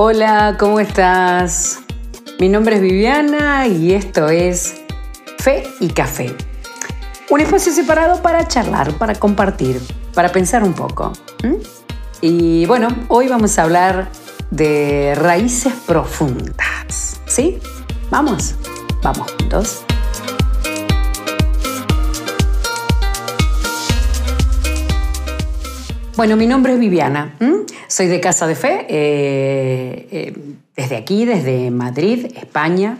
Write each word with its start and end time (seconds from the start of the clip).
Hola, 0.00 0.54
¿cómo 0.60 0.78
estás? 0.78 1.80
Mi 2.38 2.48
nombre 2.48 2.76
es 2.76 2.82
Viviana 2.82 3.66
y 3.66 3.94
esto 3.94 4.28
es 4.28 4.76
Fe 5.38 5.64
y 5.80 5.88
Café. 5.88 6.36
Un 7.28 7.40
espacio 7.40 7.72
separado 7.72 8.22
para 8.22 8.46
charlar, 8.46 8.92
para 8.92 9.16
compartir, 9.16 9.80
para 10.14 10.30
pensar 10.30 10.62
un 10.62 10.72
poco. 10.72 11.12
Y 12.20 12.64
bueno, 12.66 12.86
hoy 13.08 13.26
vamos 13.26 13.58
a 13.58 13.64
hablar 13.64 14.08
de 14.52 15.16
raíces 15.16 15.72
profundas. 15.84 17.20
¿Sí? 17.26 17.58
Vamos, 18.08 18.54
vamos 19.02 19.32
juntos. 19.32 19.82
Bueno, 26.14 26.36
mi 26.36 26.46
nombre 26.46 26.74
es 26.74 26.78
Viviana, 26.78 27.36
soy 27.88 28.06
de 28.06 28.20
Casa 28.20 28.46
de 28.46 28.54
Fe, 28.54 28.86
eh, 28.88 30.08
eh, 30.10 30.34
desde 30.76 30.96
aquí, 30.96 31.24
desde 31.24 31.70
Madrid, 31.70 32.26
España. 32.36 32.98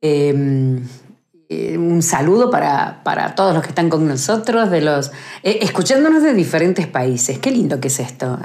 Em, 0.00 0.86
eh, 1.48 1.76
un 1.76 2.02
saludo 2.02 2.50
para, 2.50 3.34
todos 3.36 3.52
los 3.52 3.62
que 3.62 3.68
están 3.68 3.90
con 3.90 4.06
nosotros, 4.06 4.70
de 4.70 4.80
los, 4.80 5.12
escuchándonos 5.42 6.22
de 6.22 6.32
diferentes 6.34 6.86
países. 6.86 7.38
Qué 7.38 7.50
lindo 7.50 7.80
que 7.80 7.88
es 7.88 8.00
esto, 8.00 8.38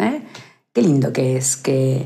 qué 0.73 0.81
lindo 0.81 1.13
que 1.13 1.37
es 1.37 1.55
que 1.55 2.05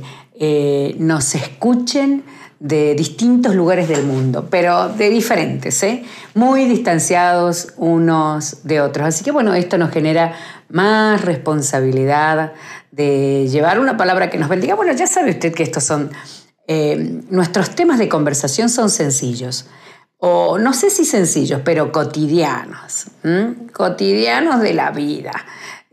nos 0.99 1.33
escuchen 1.33 2.23
de 2.61 2.93
distintos 2.93 3.55
lugares 3.55 3.89
del 3.89 4.03
mundo, 4.03 4.47
pero 4.51 4.87
de 4.89 5.09
diferentes, 5.09 5.81
¿eh? 5.81 6.05
muy 6.35 6.65
distanciados 6.65 7.73
unos 7.75 8.63
de 8.63 8.81
otros. 8.81 9.07
Así 9.07 9.23
que 9.23 9.31
bueno, 9.31 9.55
esto 9.55 9.79
nos 9.79 9.89
genera 9.89 10.35
más 10.69 11.25
responsabilidad 11.25 12.53
de 12.91 13.47
llevar 13.49 13.79
una 13.79 13.97
palabra 13.97 14.29
que 14.29 14.37
nos 14.37 14.47
bendiga. 14.47 14.75
Bueno, 14.75 14.93
ya 14.93 15.07
sabe 15.07 15.31
usted 15.31 15.55
que 15.55 15.63
estos 15.63 15.83
son, 15.83 16.11
eh, 16.67 17.23
nuestros 17.31 17.71
temas 17.71 17.97
de 17.97 18.07
conversación 18.07 18.69
son 18.69 18.91
sencillos, 18.91 19.65
o 20.19 20.59
no 20.59 20.73
sé 20.73 20.91
si 20.91 21.03
sencillos, 21.03 21.61
pero 21.65 21.91
cotidianos, 21.91 23.07
cotidianos 23.73 24.61
de 24.61 24.75
la 24.75 24.91
vida. 24.91 25.31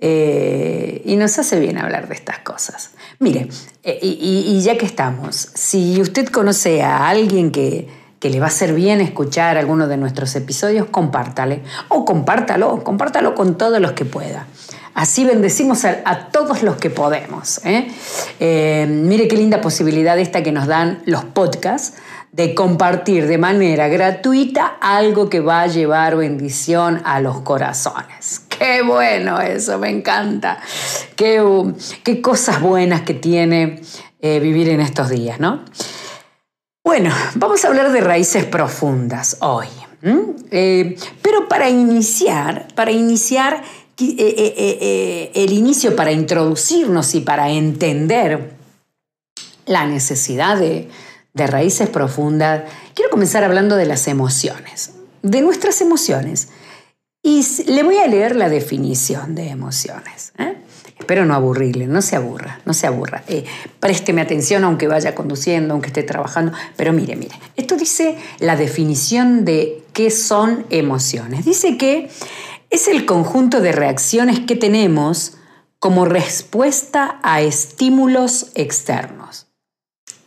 Eh, 0.00 1.02
y 1.04 1.16
nos 1.16 1.38
hace 1.38 1.58
bien 1.58 1.78
hablar 1.78 2.08
de 2.08 2.14
estas 2.14 2.38
cosas. 2.38 2.90
Mire, 3.18 3.48
eh, 3.82 3.98
y, 4.00 4.60
ya 4.62 4.78
que 4.78 4.86
estamos, 4.86 5.48
si 5.54 6.00
usted 6.00 6.28
conoce 6.28 6.82
a 6.82 7.08
alguien 7.08 7.50
que, 7.50 7.88
le 8.20 8.40
va 8.40 8.46
a 8.46 8.50
ser 8.50 8.74
bien 8.74 9.00
escuchar 9.00 9.56
alguno 9.56 9.88
de 9.88 9.96
nuestros 9.96 10.34
episodios, 10.36 10.86
compártale. 10.90 11.62
O 11.88 12.04
compártalo, 12.04 12.82
compártalo 12.84 13.34
con 13.34 13.56
todos 13.56 13.80
los 13.80 13.92
que 13.92 14.04
pueda. 14.04 14.46
Así 14.94 15.24
bendecimos 15.24 15.84
a, 15.84 16.28
todos 16.32 16.62
los 16.62 16.76
que 16.76 16.90
podemos. 16.90 17.60
¿eh? 17.64 17.88
mire 18.88 19.28
qué 19.28 19.36
linda 19.36 19.60
posibilidad 19.60 20.18
esta 20.18 20.42
que 20.42 20.52
nos 20.52 20.66
dan 20.66 21.02
los 21.06 21.24
podcasts 21.24 21.94
de 22.32 22.54
compartir 22.54 23.26
de 23.26 23.38
manera 23.38 23.88
gratuita 23.88 24.76
algo 24.80 25.30
que 25.30 25.40
va 25.40 25.62
a 25.62 25.66
llevar 25.68 26.16
bendición 26.16 27.00
a 27.04 27.20
los 27.20 27.40
corazones. 27.40 28.47
Qué 28.68 28.82
bueno 28.82 29.40
eso, 29.40 29.78
me 29.78 29.90
encanta. 29.90 30.60
Qué, 31.16 31.42
qué 32.02 32.20
cosas 32.20 32.60
buenas 32.60 33.02
que 33.02 33.14
tiene 33.14 33.80
eh, 34.20 34.40
vivir 34.40 34.68
en 34.68 34.80
estos 34.80 35.10
días, 35.10 35.38
¿no? 35.38 35.64
Bueno, 36.84 37.14
vamos 37.34 37.64
a 37.64 37.68
hablar 37.68 37.92
de 37.92 38.00
raíces 38.00 38.44
profundas 38.44 39.36
hoy. 39.40 39.66
Eh, 40.50 40.96
pero 41.22 41.48
para 41.48 41.68
iniciar, 41.68 42.68
para 42.74 42.92
iniciar 42.92 43.62
eh, 43.98 45.30
el 45.34 45.52
inicio, 45.52 45.96
para 45.96 46.12
introducirnos 46.12 47.14
y 47.14 47.20
para 47.20 47.50
entender 47.50 48.52
la 49.66 49.86
necesidad 49.86 50.56
de, 50.56 50.88
de 51.34 51.46
raíces 51.46 51.88
profundas, 51.88 52.62
quiero 52.94 53.10
comenzar 53.10 53.44
hablando 53.44 53.76
de 53.76 53.86
las 53.86 54.08
emociones, 54.08 54.92
de 55.22 55.42
nuestras 55.42 55.80
emociones. 55.80 56.48
Y 57.28 57.44
le 57.66 57.82
voy 57.82 57.98
a 57.98 58.06
leer 58.06 58.36
la 58.36 58.48
definición 58.48 59.34
de 59.34 59.50
emociones. 59.50 60.32
¿eh? 60.38 60.56
Espero 60.98 61.26
no 61.26 61.34
aburrirle, 61.34 61.86
no 61.86 62.00
se 62.00 62.16
aburra, 62.16 62.62
no 62.64 62.72
se 62.72 62.86
aburra. 62.86 63.22
Eh, 63.28 63.44
présteme 63.80 64.22
atención 64.22 64.64
aunque 64.64 64.88
vaya 64.88 65.14
conduciendo, 65.14 65.74
aunque 65.74 65.88
esté 65.88 66.02
trabajando. 66.04 66.52
Pero 66.74 66.94
mire, 66.94 67.16
mire, 67.16 67.38
esto 67.54 67.76
dice 67.76 68.16
la 68.38 68.56
definición 68.56 69.44
de 69.44 69.84
qué 69.92 70.10
son 70.10 70.64
emociones. 70.70 71.44
Dice 71.44 71.76
que 71.76 72.08
es 72.70 72.88
el 72.88 73.04
conjunto 73.04 73.60
de 73.60 73.72
reacciones 73.72 74.40
que 74.40 74.56
tenemos 74.56 75.34
como 75.78 76.06
respuesta 76.06 77.20
a 77.22 77.42
estímulos 77.42 78.52
externos. 78.54 79.48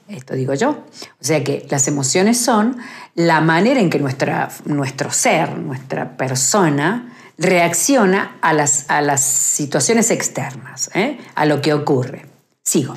Esto 0.08 0.36
digo 0.36 0.54
yo. 0.54 0.86
O 1.20 1.24
sea 1.24 1.44
que 1.44 1.66
las 1.70 1.88
emociones 1.88 2.38
son 2.38 2.78
la 3.16 3.42
manera 3.42 3.80
en 3.80 3.90
que 3.90 4.00
nuestra, 4.00 4.50
nuestro 4.66 5.12
ser, 5.12 5.58
nuestra 5.58 6.18
persona, 6.18 7.14
reacciona 7.38 8.38
a 8.42 8.54
las, 8.54 8.90
a 8.90 9.02
las 9.02 9.24
situaciones 9.24 10.12
externas, 10.12 10.92
¿eh? 10.94 11.20
a 11.36 11.46
lo 11.46 11.62
que 11.62 11.74
ocurre. 11.74 12.26
Sigo. 12.64 12.96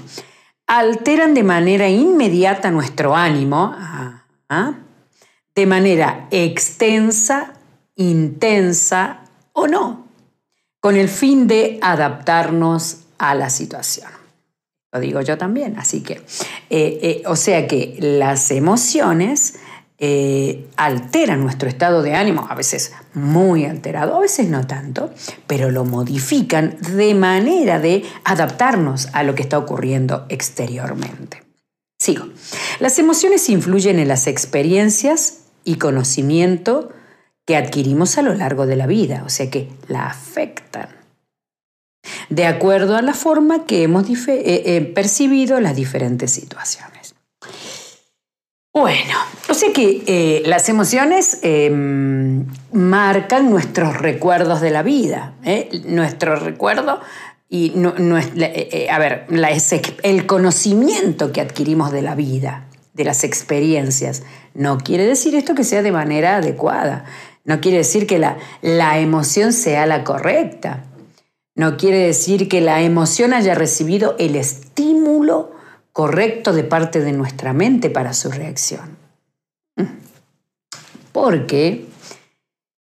Alteran 0.67 1.35
de 1.35 1.43
manera 1.43 1.89
inmediata 1.89 2.71
nuestro 2.71 3.17
ánimo, 3.17 3.75
¿ah? 3.77 4.75
de 5.55 5.67
manera 5.67 6.29
extensa, 6.31 7.55
intensa 7.97 9.21
o 9.53 9.67
no, 9.67 10.07
con 10.81 10.97
el 10.97 11.09
fin 11.09 11.47
de 11.47 11.79
adaptarnos 11.83 12.99
a 13.19 13.35
la 13.35 13.51
situación. 13.51 14.11
Lo 14.93 15.01
digo 15.01 15.21
yo 15.23 15.37
también. 15.37 15.79
Así 15.79 16.03
que, 16.03 16.15
eh, 16.15 16.23
eh, 16.71 17.23
o 17.27 17.37
sea 17.37 17.67
que 17.67 17.97
las 17.99 18.51
emociones 18.51 19.57
eh, 19.99 20.67
alteran 20.77 21.43
nuestro 21.43 21.69
estado 21.69 22.03
de 22.03 22.15
ánimo, 22.15 22.47
a 22.49 22.55
veces 22.55 22.93
muy 23.15 23.65
alterado, 23.65 24.17
a 24.17 24.21
veces 24.21 24.49
no 24.49 24.67
tanto, 24.67 25.13
pero 25.47 25.71
lo 25.71 25.85
modifican 25.85 26.77
de 26.97 27.15
manera 27.15 27.79
de 27.79 28.05
adaptarnos 28.25 29.09
a 29.13 29.23
lo 29.23 29.35
que 29.35 29.43
está 29.43 29.59
ocurriendo 29.59 30.27
exteriormente. 30.29 31.43
Sigo. 31.99 32.27
Las 32.81 32.99
emociones 32.99 33.49
influyen 33.49 33.99
en 33.99 34.09
las 34.09 34.27
experiencias 34.27 35.45
y 35.65 35.77
conocimiento 35.77 36.91
que 37.47 37.57
adquirimos 37.57 38.19
a 38.19 38.23
lo 38.23 38.35
largo 38.35 38.67
de 38.67 38.77
la 38.77 38.87
vida, 38.87 39.23
o 39.25 39.29
sea 39.29 39.51
que 39.51 39.71
la 39.89 40.07
afectan 40.07 40.89
de 42.29 42.47
acuerdo 42.47 42.97
a 42.97 43.03
la 43.03 43.15
forma 43.15 43.67
que 43.67 43.83
hemos 43.83 44.09
eh, 44.09 44.17
eh, 44.29 44.93
percibido 44.95 45.61
las 45.61 45.77
diferentes 45.77 46.33
situaciones. 46.33 47.15
Bueno, 48.73 49.17
o 49.55 49.57
sea 49.57 49.73
que 49.73 50.03
eh, 50.09 50.43
las 50.47 50.69
emociones 50.69 51.39
em, 51.43 52.45
marcan 52.73 53.51
nuestros 53.51 53.97
recuerdos 53.97 54.61
de 54.61 54.73
la 54.73 54.83
vida, 54.83 55.35
nuestro 55.85 56.35
recuerdo 56.35 56.99
y 57.49 57.73
no, 57.77 57.95
a 58.17 58.99
ver, 58.99 59.27
el 60.03 60.27
conocimiento 60.27 61.31
que 61.31 61.41
adquirimos 61.41 61.93
de 61.93 62.03
la 62.03 62.17
vida, 62.17 62.67
de 62.95 63.05
las 63.05 63.23
experiencias, 63.23 64.25
no 64.55 64.79
quiere 64.79 65.07
decir 65.07 65.37
esto 65.37 65.55
que 65.55 65.63
sea 65.63 65.83
de 65.83 65.93
manera 65.93 66.39
adecuada, 66.39 67.05
no 67.45 67.61
quiere 67.61 67.77
decir 67.79 68.09
que 68.09 68.19
la, 68.19 68.39
la 68.61 68.99
emoción 68.99 69.53
sea 69.53 69.87
la 69.87 70.03
correcta. 70.03 70.87
No 71.55 71.77
quiere 71.77 71.99
decir 71.99 72.49
que 72.49 72.61
la 72.61 72.83
emoción 72.83 73.33
haya 73.33 73.55
recibido 73.55 74.17
el 74.19 74.35
estímulo 74.35 75.53
correcto 75.93 76.53
de 76.53 76.65
parte 76.65 76.99
de 76.99 77.13
nuestra 77.13 77.53
mente 77.53 77.89
para 77.89 78.15
su 78.15 78.33
reacción. 78.33 78.94
Porque, 81.15 81.87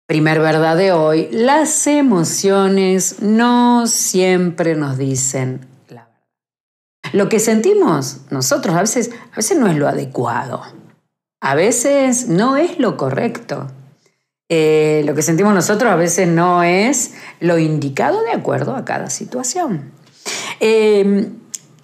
primer 0.06 0.40
verdad 0.40 0.74
de 0.74 0.90
hoy, 0.92 1.28
las 1.32 1.86
emociones 1.86 3.20
no 3.20 3.86
siempre 3.86 4.74
nos 4.74 4.96
dicen 4.96 5.66
la 5.90 6.06
verdad. 6.06 7.12
Lo 7.12 7.28
que 7.28 7.38
sentimos 7.38 8.22
nosotros 8.30 8.74
a 8.74 8.80
veces, 8.80 9.10
a 9.32 9.36
veces 9.36 9.58
no 9.58 9.66
es 9.66 9.76
lo 9.76 9.86
adecuado, 9.86 10.62
a 11.42 11.54
veces 11.54 12.28
no 12.28 12.56
es 12.56 12.78
lo 12.78 12.96
correcto. 12.96 13.70
Eh, 14.48 15.02
lo 15.04 15.14
que 15.14 15.20
sentimos 15.20 15.52
nosotros 15.52 15.92
a 15.92 15.96
veces 15.96 16.26
no 16.26 16.62
es 16.62 17.12
lo 17.38 17.58
indicado 17.58 18.22
de 18.22 18.32
acuerdo 18.32 18.76
a 18.76 18.86
cada 18.86 19.10
situación. 19.10 19.92
Em, 20.58 21.34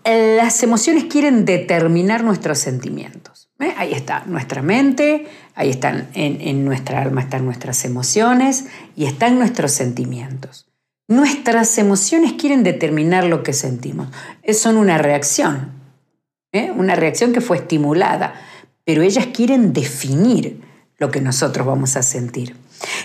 las 0.02 0.62
emociones 0.62 1.04
quieren 1.04 1.44
determinar 1.44 2.24
nuestros 2.24 2.58
sentimientos. 2.58 3.47
¿Eh? 3.60 3.74
Ahí 3.76 3.92
está 3.92 4.24
nuestra 4.26 4.62
mente, 4.62 5.26
ahí 5.54 5.70
están 5.70 6.08
en, 6.14 6.40
en, 6.40 6.64
nuestra 6.64 7.02
alma 7.02 7.20
están 7.20 7.44
nuestras 7.44 7.84
emociones 7.84 8.66
y 8.96 9.06
están 9.06 9.38
nuestros 9.38 9.72
sentimientos. 9.72 10.66
Nuestras 11.08 11.78
emociones 11.78 12.34
quieren 12.34 12.62
determinar 12.62 13.24
lo 13.24 13.42
que 13.42 13.52
sentimos. 13.52 14.08
Son 14.52 14.76
una 14.76 14.98
reacción, 14.98 15.72
¿eh? 16.52 16.70
una 16.70 16.94
reacción 16.94 17.32
que 17.32 17.40
fue 17.40 17.56
estimulada, 17.56 18.34
pero 18.84 19.02
ellas 19.02 19.28
quieren 19.32 19.72
definir 19.72 20.60
lo 20.98 21.10
que 21.10 21.20
nosotros 21.20 21.66
vamos 21.66 21.96
a 21.96 22.02
sentir. 22.02 22.56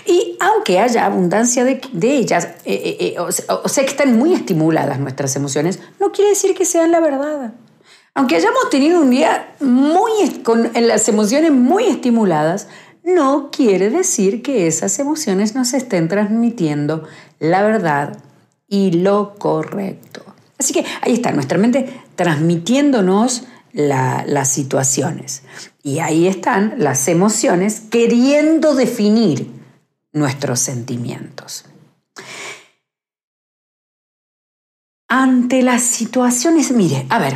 Y 0.06 0.36
aunque 0.40 0.78
haya 0.78 1.06
abundancia 1.06 1.64
de, 1.64 1.80
ellas, 2.02 2.48
eh, 2.64 2.96
eh, 3.00 3.14
eh, 3.16 3.18
o, 3.18 3.68
sea 3.68 3.84
que 3.84 3.90
están 3.90 4.16
muy 4.16 4.34
estimuladas 4.34 4.98
nuestras 5.00 5.34
emociones, 5.36 5.80
no 6.00 6.12
quiere 6.12 6.30
decir 6.30 6.54
que 6.54 6.64
sean 6.64 6.90
la 6.90 7.00
verdad. 7.00 7.54
Aunque 8.14 8.36
hayamos 8.36 8.70
tenido 8.70 9.00
un 9.00 9.10
día 9.10 9.54
muy 9.60 10.40
con 10.44 10.70
las 10.72 11.08
emociones 11.08 11.50
muy 11.50 11.86
estimuladas, 11.86 12.68
no 13.02 13.50
quiere 13.50 13.90
decir 13.90 14.40
que 14.40 14.68
esas 14.68 14.98
emociones 15.00 15.54
nos 15.56 15.74
estén 15.74 16.08
transmitiendo 16.08 17.02
la 17.40 17.62
verdad 17.62 18.16
y 18.68 18.92
lo 18.92 19.34
correcto. 19.34 20.24
Así 20.58 20.72
que 20.72 20.84
ahí 21.02 21.14
está 21.14 21.32
nuestra 21.32 21.58
mente 21.58 22.02
transmitiéndonos 22.14 23.44
las 23.72 24.48
situaciones. 24.48 25.42
Y 25.82 25.98
ahí 25.98 26.28
están 26.28 26.74
las 26.78 27.08
emociones 27.08 27.82
queriendo 27.90 28.76
definir 28.76 29.50
nuestros 30.12 30.60
sentimientos. 30.60 31.64
Ante 35.08 35.62
las 35.62 35.82
situaciones, 35.82 36.70
mire, 36.72 37.06
a 37.10 37.18
ver, 37.18 37.34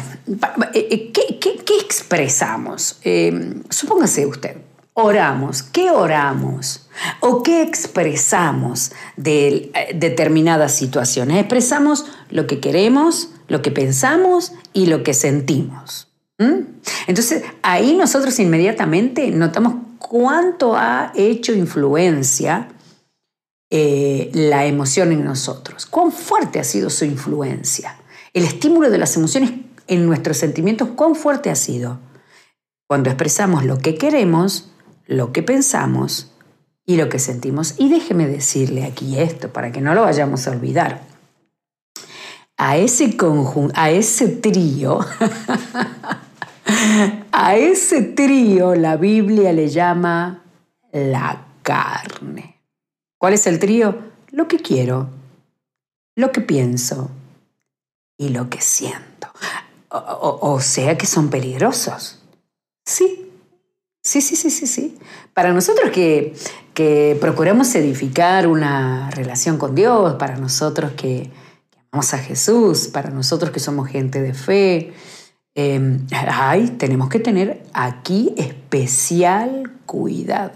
eh, 0.73 0.89
eh, 0.91 1.13
¿qué, 1.13 1.75
expresamos? 1.85 2.99
Eh, 3.05 3.63
supóngase 3.69 4.27
usted, 4.27 4.57
oramos, 4.95 5.63
¿qué 5.63 5.91
oramos? 5.91 6.89
¿O 7.21 7.43
qué 7.43 7.63
expresamos 7.63 8.93
de 9.17 9.71
determinadas 9.95 10.75
situaciones? 10.75 11.39
Expresamos 11.39 12.07
lo 12.31 12.47
que 12.47 12.59
queremos, 12.59 13.31
lo 13.49 13.61
que 13.61 13.71
pensamos 13.71 14.53
y 14.73 14.87
lo 14.87 15.03
que 15.03 15.13
sentimos. 15.13 16.09
Entonces, 17.07 17.43
ahí 17.63 17.97
nosotros 17.97 18.39
inmediatamente 18.39 19.31
notamos 19.31 19.75
cuánto 19.99 20.77
ha 20.77 21.13
hecho 21.15 21.53
influencia 21.53 22.69
eh, 23.71 24.31
la 24.33 24.67
emoción 24.67 25.13
en 25.13 25.25
nosotros, 25.25 25.87
cuán 25.87 26.13
fuerte 26.13 26.59
ha 26.61 26.65
sido 26.65 26.91
su 26.91 27.05
influencia. 27.05 27.97
El 28.33 28.45
estímulo 28.45 28.91
de 28.91 28.99
las 28.99 29.17
emociones 29.17 29.53
en 29.87 30.07
nuestros 30.07 30.37
sentimientos, 30.37 30.89
cuán 30.95 31.15
fuerte 31.15 31.51
ha 31.51 31.55
sido. 31.55 31.99
Cuando 32.87 33.11
expresamos 33.11 33.65
lo 33.65 33.79
que 33.79 33.97
queremos, 33.97 34.71
lo 35.07 35.33
que 35.33 35.43
pensamos 35.43 36.33
y 36.87 36.97
lo 36.97 37.09
que 37.09 37.19
sentimos. 37.19 37.75
Y 37.79 37.89
déjeme 37.91 38.27
decirle 38.27 38.85
aquí 38.85 39.19
esto 39.19 39.53
para 39.53 39.73
que 39.73 39.81
no 39.81 39.95
lo 39.95 40.03
vayamos 40.03 40.47
a 40.47 40.53
olvidar. 40.53 41.03
A 42.57 42.77
ese 42.77 43.17
conjunto, 43.17 43.75
a 43.77 43.91
ese 43.91 44.29
trío, 44.29 45.01
A 47.33 47.57
ese 47.57 48.03
trío 48.03 48.75
la 48.75 48.97
Biblia 48.97 49.53
le 49.53 49.69
llama 49.69 50.43
la 50.93 51.47
carne. 51.63 52.58
¿Cuál 53.19 53.35
es 53.35 53.47
el 53.47 53.59
trío? 53.59 53.99
Lo 54.31 54.49
que 54.49 54.59
quiero, 54.59 55.11
lo 56.17 56.33
que 56.33 56.41
pienso 56.41 57.11
y 58.17 58.31
lo 58.31 58.49
que 58.49 58.61
siento. 58.61 59.29
O, 59.91 60.61
sea 60.61 60.97
que 60.97 61.07
son 61.07 61.31
peligrosos. 61.31 62.23
Sí, 62.85 63.31
sí, 64.03 64.21
sí, 64.21 64.37
sí, 64.37 64.51
sí, 64.51 64.67
sí. 64.67 64.99
Para 65.35 65.53
nosotros 65.53 65.91
que, 65.91 66.35
que 66.75 67.17
procuramos 67.21 67.75
edificar 67.75 68.47
una 68.47 69.11
relación 69.11 69.59
con 69.59 69.75
Dios, 69.75 70.15
para 70.15 70.37
nosotros 70.37 70.93
que, 70.93 71.31
amamos 71.91 72.15
a 72.15 72.19
Jesús, 72.19 72.89
para 72.89 73.11
nosotros 73.11 73.51
que 73.51 73.61
somos 73.61 73.89
gente 73.89 74.21
de 74.21 74.35
fe, 74.35 74.95
Em, 75.61 76.07
ay, 76.13 76.69
tenemos 76.79 77.09
que 77.09 77.19
tener 77.19 77.65
aquí 77.73 78.33
especial 78.37 79.73
cuidado 79.87 80.53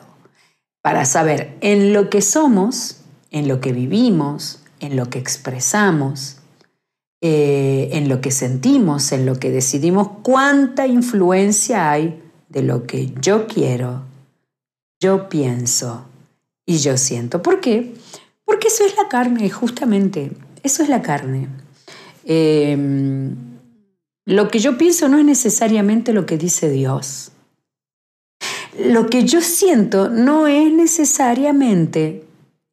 para 0.83 1.05
saber 1.05 1.57
en 1.61 1.93
lo 1.93 2.11
que 2.11 2.21
somos, 2.21 2.99
en 3.31 3.49
lo 3.49 3.61
que 3.61 3.73
vivimos, 3.73 4.61
en 4.81 4.97
lo 4.97 5.09
que 5.09 5.19
expresamos, 5.19 6.39
eh, 7.21 7.91
en 7.93 8.09
lo 8.09 8.21
que 8.21 8.33
sentimos, 8.33 9.13
en 9.13 9.25
lo 9.25 9.39
que 9.39 9.51
decidimos, 9.51 10.09
cuánta 10.23 10.89
influencia 10.89 11.91
hay 11.91 12.21
de 12.49 12.63
lo 12.63 12.85
que 12.87 13.13
yo 13.21 13.47
quiero, 13.47 14.03
yo 15.01 15.29
pienso 15.29 16.05
y 16.67 16.79
yo 16.79 16.97
siento. 16.97 17.43
¿Por 17.43 17.61
qué? 17.61 17.95
Porque 18.45 18.69
eso 18.69 18.85
es 18.85 18.97
la 18.97 19.09
carne, 19.09 19.49
justamente. 19.51 20.33
Eso 20.63 20.83
es 20.83 20.89
la 20.89 21.01
carne. 21.01 21.49
Eh, 22.25 22.77
lo 24.25 24.49
que 24.49 24.61
yo 24.61 24.79
pienso 24.79 25.09
no 25.09 25.19
es 25.19 25.25
necesariamente 25.25 26.13
lo 26.13 26.27
que 26.27 26.39
dice 26.39 26.71
Dios. 26.71 27.32
Lo 28.79 29.09
que 29.11 29.25
yo 29.25 29.41
siento 29.43 30.09
no 30.09 30.47
es 30.47 30.73
necesariamente 30.73 32.25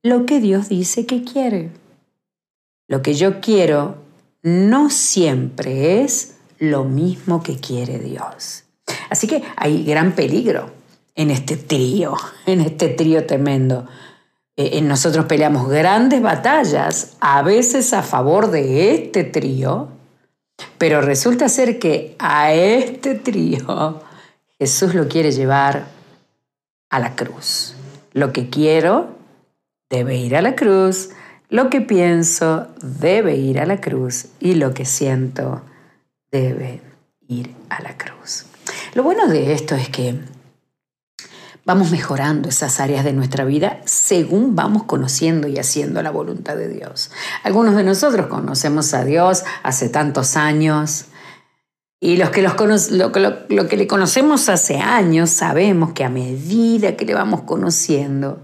lo 0.02 0.26
que 0.26 0.40
Dios 0.40 0.70
dice 0.70 1.06
que 1.06 1.24
quiere. 1.24 1.72
Lo 2.88 3.02
que 3.02 3.14
yo 3.14 3.42
quiero 3.42 3.98
no 4.42 4.90
siempre 4.90 6.02
es 6.02 6.36
lo 6.58 6.86
mismo 6.86 7.44
que 7.44 7.58
quiere 7.58 8.00
Dios. 8.00 8.64
Así 9.10 9.28
que 9.28 9.44
hay 9.58 9.84
gran 9.84 10.14
peligro 10.14 10.72
en 11.16 11.32
este 11.32 11.58
trío, 11.58 12.16
en 12.46 12.62
este 12.62 12.88
trío 12.88 13.26
tremendo. 13.26 13.86
Eh, 14.56 14.82
nosotros 14.82 15.26
peleamos 15.26 15.70
grandes 15.70 16.22
batallas, 16.22 17.18
a 17.20 17.42
veces 17.42 17.94
a 17.94 18.04
favor 18.04 18.52
de 18.52 18.96
este 18.96 19.26
trío, 19.26 19.90
pero 20.78 21.02
resulta 21.02 21.50
ser 21.50 21.78
que 21.78 22.16
a 22.20 22.54
este 22.54 23.16
trío 23.16 24.02
Jesús 24.60 24.94
lo 24.94 25.08
quiere 25.08 25.32
llevar 25.32 25.88
a 26.90 27.00
la 27.00 27.16
cruz. 27.16 27.76
Lo 28.12 28.34
que 28.34 28.50
quiero 28.50 29.16
debe 29.90 30.18
ir 30.18 30.36
a 30.36 30.42
la 30.42 30.56
cruz, 30.56 31.12
lo 31.50 31.70
que 31.70 31.80
pienso 31.80 32.68
debe 32.82 33.38
ir 33.38 33.60
a 33.60 33.66
la 33.66 33.80
cruz 33.80 34.28
y 34.40 34.56
lo 34.56 34.74
que 34.74 34.84
siento 34.84 35.62
debe 36.30 36.82
ir 37.28 37.56
a 37.70 37.82
la 37.82 37.98
cruz. 37.98 38.46
Lo 38.96 39.04
bueno 39.04 39.28
de 39.28 39.54
esto 39.54 39.76
es 39.76 39.88
que 39.88 40.20
vamos 41.64 41.92
mejorando 41.92 42.50
esas 42.50 42.82
áreas 42.82 43.06
de 43.06 43.14
nuestra 43.14 43.46
vida 43.46 43.80
según 43.86 44.58
vamos 44.58 44.84
conociendo 44.84 45.48
y 45.48 45.58
haciendo 45.58 46.02
la 46.02 46.12
voluntad 46.12 46.58
de 46.58 46.68
Dios. 46.68 47.12
Algunos 47.44 47.76
de 47.76 47.84
nosotros 47.84 48.28
conocemos 48.28 48.94
a 48.94 49.06
Dios 49.06 49.44
hace 49.64 49.88
tantos 49.88 50.36
años 50.36 51.06
y 52.02 52.18
los 52.18 52.30
que, 52.30 52.42
los 52.42 52.92
lo, 52.92 53.12
que 53.12 53.78
le 53.78 53.88
conocemos 53.88 54.48
hace 54.50 54.78
años 54.78 55.30
sabemos 55.30 55.94
que 55.94 56.04
a 56.04 56.10
medida 56.10 56.96
que 56.96 57.06
le 57.06 57.14
vamos 57.14 57.42
conociendo 57.42 58.40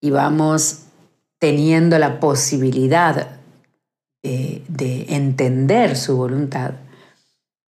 y 0.00 0.10
vamos 0.10 0.84
teniendo 1.38 1.98
la 1.98 2.20
posibilidad 2.20 3.40
de, 4.22 4.62
de 4.68 5.06
entender 5.08 5.96
su 5.96 6.16
voluntad, 6.16 6.74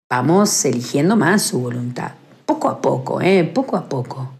vamos 0.09 0.65
eligiendo 0.65 1.15
más 1.15 1.43
su 1.43 1.59
voluntad, 1.59 2.11
poco 2.45 2.69
a 2.69 2.81
poco, 2.81 3.21
¿eh? 3.21 3.43
poco 3.43 3.77
a 3.77 3.89
poco. 3.89 4.33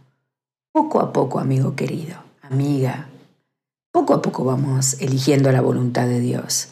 Poco 0.72 1.00
a 1.00 1.12
poco, 1.12 1.40
amigo 1.40 1.76
querido, 1.76 2.16
amiga, 2.44 3.10
poco 3.92 4.14
a 4.14 4.22
poco 4.22 4.44
vamos 4.44 5.02
eligiendo 5.02 5.52
la 5.52 5.62
voluntad 5.62 6.06
de 6.08 6.20
Dios. 6.20 6.70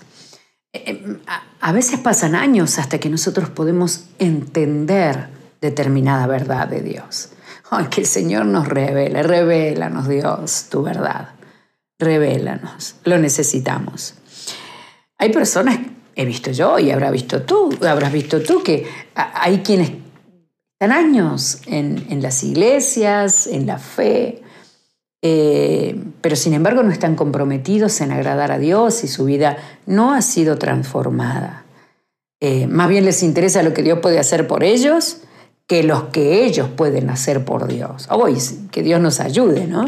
Eh, 0.71 0.83
eh, 0.85 1.17
a 1.59 1.71
veces 1.71 1.99
pasan 1.99 2.35
años 2.35 2.79
hasta 2.79 2.99
que 2.99 3.09
nosotros 3.09 3.49
podemos 3.49 4.05
entender 4.19 5.29
determinada 5.61 6.27
verdad 6.27 6.67
de 6.67 6.81
Dios. 6.81 7.29
Ay, 7.69 7.85
que 7.85 8.01
el 8.01 8.07
Señor 8.07 8.45
nos 8.45 8.67
revele, 8.67 9.23
revélanos 9.23 10.07
Dios 10.07 10.67
tu 10.69 10.83
verdad, 10.83 11.29
revélanos, 11.99 12.95
lo 13.03 13.17
necesitamos. 13.17 14.15
Hay 15.17 15.31
personas, 15.31 15.79
he 16.15 16.25
visto 16.25 16.51
yo 16.51 16.79
y 16.79 16.91
habrá 16.91 17.11
visto 17.11 17.41
tú, 17.41 17.75
habrás 17.87 18.11
visto 18.11 18.41
tú, 18.41 18.63
que 18.63 18.85
hay 19.15 19.59
quienes 19.59 19.91
están 20.79 20.91
años 20.91 21.61
en, 21.65 22.21
las 22.21 22.43
iglesias, 22.43 23.47
en 23.47 23.65
la 23.65 23.79
fe, 23.79 24.43
eh, 25.21 25.99
pero 26.21 26.35
sin 26.35 26.53
embargo 26.53 26.83
no 26.83 26.91
están 26.91 27.15
comprometidos 27.15 27.99
en 28.01 28.11
agradar 28.11 28.51
a 28.51 28.59
Dios 28.59 29.03
y 29.03 29.07
su 29.07 29.25
vida 29.25 29.57
no 29.85 30.13
ha 30.13 30.21
sido 30.21 30.57
transformada. 30.57 31.65
Eh, 32.39 32.67
más 32.67 32.87
bien 32.87 33.05
les 33.05 33.23
interesa 33.23 33.63
lo 33.63 33.73
que 33.73 33.81
Dios 33.81 33.99
puede 33.99 34.19
hacer 34.19 34.47
por 34.47 34.63
ellos 34.63 35.21
que 35.67 35.83
los 35.83 36.05
que 36.05 36.45
ellos 36.45 36.69
pueden 36.69 37.09
hacer 37.09 37.43
por 37.43 37.67
Dios. 37.67 38.07
Hoy, 38.09 38.37
que 38.71 38.83
Dios 38.83 39.01
nos 39.01 39.19
ayude, 39.19 39.67
¿no? 39.67 39.85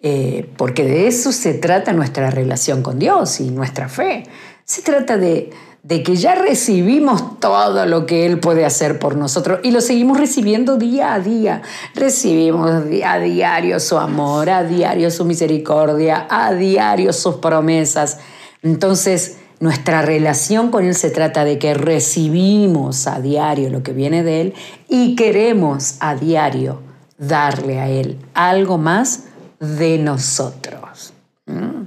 Eh, 0.00 0.48
porque 0.56 0.84
de 0.84 1.08
eso 1.08 1.32
se 1.32 1.54
trata 1.54 1.92
nuestra 1.92 2.30
relación 2.30 2.82
con 2.82 2.98
Dios 2.98 3.40
y 3.40 3.50
nuestra 3.50 3.88
fe. 3.88 4.22
Se 4.64 4.82
trata 4.82 5.16
de, 5.16 5.50
de 5.86 6.02
que 6.02 6.16
ya 6.16 6.34
recibimos 6.34 7.38
todo 7.38 7.86
lo 7.86 8.06
que 8.06 8.26
Él 8.26 8.40
puede 8.40 8.64
hacer 8.64 8.98
por 8.98 9.14
nosotros 9.14 9.60
y 9.62 9.70
lo 9.70 9.80
seguimos 9.80 10.18
recibiendo 10.18 10.78
día 10.78 11.14
a 11.14 11.20
día. 11.20 11.62
Recibimos 11.94 12.68
a 13.04 13.18
diario 13.20 13.78
su 13.78 13.96
amor, 13.96 14.50
a 14.50 14.64
diario 14.64 15.12
su 15.12 15.24
misericordia, 15.24 16.26
a 16.28 16.52
diario 16.54 17.12
sus 17.12 17.36
promesas. 17.36 18.18
Entonces, 18.62 19.36
nuestra 19.60 20.02
relación 20.02 20.72
con 20.72 20.84
Él 20.84 20.96
se 20.96 21.10
trata 21.10 21.44
de 21.44 21.60
que 21.60 21.72
recibimos 21.74 23.06
a 23.06 23.20
diario 23.20 23.70
lo 23.70 23.84
que 23.84 23.92
viene 23.92 24.24
de 24.24 24.40
Él 24.40 24.54
y 24.88 25.14
queremos 25.14 25.98
a 26.00 26.16
diario 26.16 26.80
darle 27.16 27.78
a 27.78 27.88
Él 27.88 28.18
algo 28.34 28.76
más 28.76 29.26
de 29.60 29.98
nosotros. 29.98 31.12
¿Mm? 31.46 31.84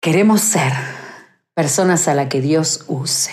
Queremos 0.00 0.40
ser 0.40 0.72
personas 1.60 2.08
a 2.08 2.14
la 2.14 2.30
que 2.30 2.40
Dios 2.40 2.86
use. 2.88 3.32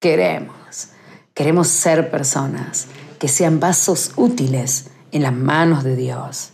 Queremos. 0.00 0.88
Queremos 1.34 1.68
ser 1.68 2.10
personas 2.10 2.86
que 3.18 3.28
sean 3.28 3.60
vasos 3.60 4.12
útiles 4.16 4.86
en 5.12 5.24
las 5.24 5.34
manos 5.34 5.84
de 5.84 5.94
Dios. 5.94 6.52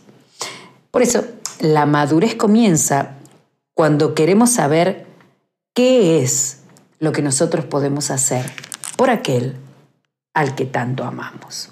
Por 0.91 1.01
eso, 1.01 1.23
la 1.61 1.85
madurez 1.85 2.35
comienza 2.35 3.11
cuando 3.73 4.13
queremos 4.15 4.49
saber 4.49 5.07
qué 5.73 6.21
es 6.21 6.57
lo 6.99 7.13
que 7.13 7.21
nosotros 7.21 7.63
podemos 7.63 8.11
hacer 8.11 8.51
por 8.97 9.09
aquel 9.11 9.55
al 10.33 10.55
que 10.55 10.65
tanto 10.65 11.05
amamos. 11.05 11.69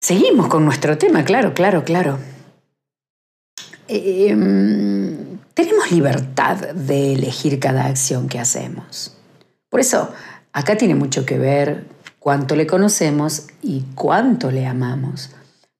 Seguimos 0.00 0.48
con 0.48 0.64
nuestro 0.64 0.98
tema, 0.98 1.24
claro, 1.24 1.54
claro, 1.54 1.84
claro. 1.84 2.18
Em, 3.86 5.33
tenemos 5.54 5.90
libertad 5.90 6.56
de 6.56 7.14
elegir 7.14 7.60
cada 7.60 7.86
acción 7.86 8.28
que 8.28 8.40
hacemos. 8.40 9.16
Por 9.70 9.80
eso, 9.80 10.12
acá 10.52 10.76
tiene 10.76 10.94
mucho 10.94 11.24
que 11.24 11.38
ver 11.38 11.86
cuánto 12.18 12.56
le 12.56 12.66
conocemos 12.66 13.46
y 13.62 13.84
cuánto 13.94 14.50
le 14.50 14.66
amamos. 14.66 15.30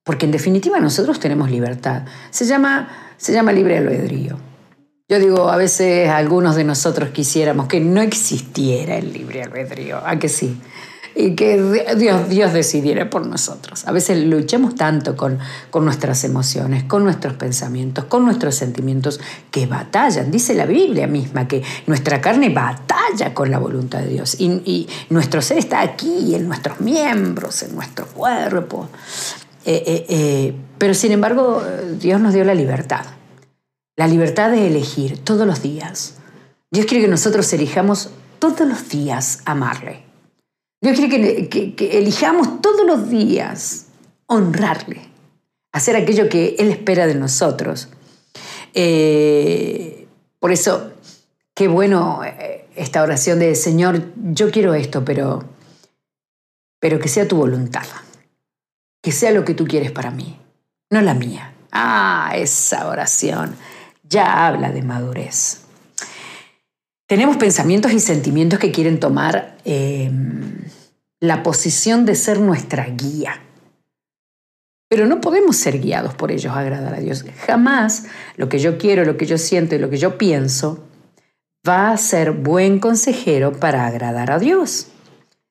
Porque 0.05 0.27
en 0.27 0.33
definitiva 0.33 0.79
nosotros 0.81 1.19
tenemos 1.19 1.51
libertad. 1.51 2.05
Se 2.31 2.45
llama, 2.45 2.89
se 3.17 3.33
llama 3.33 3.53
libre 3.53 3.79
albedrío. 3.79 4.39
Yo 5.09 5.19
digo, 5.19 5.49
a 5.49 5.57
veces 5.57 6.09
algunos 6.09 6.57
de 6.57 6.65
nosotros 6.65 7.11
quisiéramos 7.11 7.69
que 7.69 7.81
no 7.81 8.01
existiera 8.01 8.97
el 8.97 9.13
libre 9.13 9.43
albedrío, 9.43 10.01
a 10.05 10.19
que 10.19 10.29
sí, 10.29 10.61
y 11.15 11.35
que 11.35 11.63
Dios, 11.97 12.29
Dios 12.29 12.53
decidiera 12.53 13.09
por 13.09 13.27
nosotros. 13.27 13.87
A 13.87 13.93
veces 13.93 14.25
luchamos 14.25 14.75
tanto 14.75 15.17
con, 15.17 15.39
con 15.71 15.85
nuestras 15.85 16.25
emociones, 16.25 16.85
con 16.85 17.05
nuestros 17.05 17.35
pensamientos, 17.35 18.05
con 18.07 18.25
nuestros 18.25 18.55
sentimientos, 18.55 19.21
que 19.51 19.67
batallan. 19.67 20.31
Dice 20.31 20.55
la 20.55 20.67
Biblia 20.67 21.07
misma 21.07 21.47
que 21.47 21.63
nuestra 21.87 22.21
carne 22.21 22.51
batalla 22.51 23.33
con 23.33 23.51
la 23.51 23.59
voluntad 23.59 24.01
de 24.01 24.09
Dios 24.09 24.37
y, 24.41 24.47
y 24.65 24.89
nuestro 25.11 25.41
ser 25.41 25.59
está 25.59 25.81
aquí, 25.81 26.35
en 26.35 26.49
nuestros 26.49 26.81
miembros, 26.81 27.63
en 27.63 27.75
nuestro 27.75 28.07
cuerpo. 28.07 28.89
Eh, 29.65 29.83
eh, 29.87 30.07
eh, 30.09 30.55
pero 30.79 30.95
sin 30.95 31.13
embargo, 31.13 31.63
Dios 31.99 32.21
nos 32.21 32.35
dio 32.35 32.45
la 32.45 32.55
libertad. 32.55 33.05
La 33.97 34.09
libertad 34.09 34.51
de 34.51 34.67
elegir 34.67 35.19
todos 35.19 35.47
los 35.47 35.63
días. 35.63 36.17
Dios 36.71 36.87
quiere 36.87 37.05
que 37.05 37.11
nosotros 37.11 37.51
elijamos 37.53 38.11
todos 38.41 38.67
los 38.67 38.89
días 38.89 39.41
amarle. 39.45 40.03
Dios 40.85 40.99
quiere 40.99 41.49
que, 41.49 41.99
elijamos 41.99 42.61
todos 42.61 42.87
los 42.87 43.11
días 43.11 43.87
honrarle, 44.27 45.01
hacer 45.73 45.97
aquello 45.97 46.29
que 46.29 46.55
Él 46.59 46.71
espera 46.71 47.07
de 47.07 47.17
nosotros. 47.17 47.89
por 50.39 50.53
eso, 50.53 50.93
qué 51.55 51.67
bueno 51.67 52.21
esta 52.77 53.03
oración 53.03 53.41
de 53.41 53.57
Señor, 53.57 54.03
yo 54.17 54.51
quiero 54.51 54.75
esto, 54.75 55.05
pero, 55.05 55.43
pero 56.79 57.01
que 57.01 57.09
sea 57.09 57.27
tu 57.27 57.37
voluntad 57.37 57.87
que 59.05 59.13
sea 59.13 59.33
lo 59.33 59.45
que 59.45 59.53
tú 59.53 59.67
quieres 59.67 59.93
para 59.93 60.11
mí, 60.11 60.41
no 60.89 61.03
la 61.03 61.13
mía. 61.13 61.53
Ah, 61.71 62.33
esa 62.37 62.89
oración 62.89 63.55
ya 64.03 64.47
habla 64.47 64.73
de 64.73 64.83
madurez. 64.83 65.64
Tenemos 67.07 67.37
pensamientos 67.37 67.93
y 67.93 68.01
sentimientos 68.01 68.59
que 68.59 68.73
quieren 68.73 68.99
tomar 68.99 69.59
em, 69.65 70.63
la 71.21 71.43
posición 71.43 72.07
de 72.07 72.15
ser 72.15 72.41
nuestra 72.41 72.87
guía. 72.87 73.43
Pero 74.89 75.07
no 75.07 75.21
podemos 75.21 75.57
ser 75.57 75.81
guiados 75.81 76.15
por 76.15 76.31
ellos 76.31 76.55
a 76.55 76.61
agradar 76.61 76.95
a 76.95 77.01
Dios. 77.01 77.25
Jamás 77.47 78.07
lo 78.37 78.49
que 78.49 78.59
yo 78.59 78.79
quiero, 78.79 79.05
lo 79.05 79.17
que 79.17 79.27
yo 79.27 79.37
siento 79.37 79.75
y 79.75 79.79
lo 79.79 79.91
que 79.91 79.99
yo 79.99 80.17
pienso 80.17 80.85
va 81.69 81.91
a 81.91 81.97
ser 81.97 82.33
buen 82.33 82.79
consejero 82.79 83.53
para 83.53 83.87
agradar 83.87 84.31
a 84.31 84.39
Dios. 84.39 84.89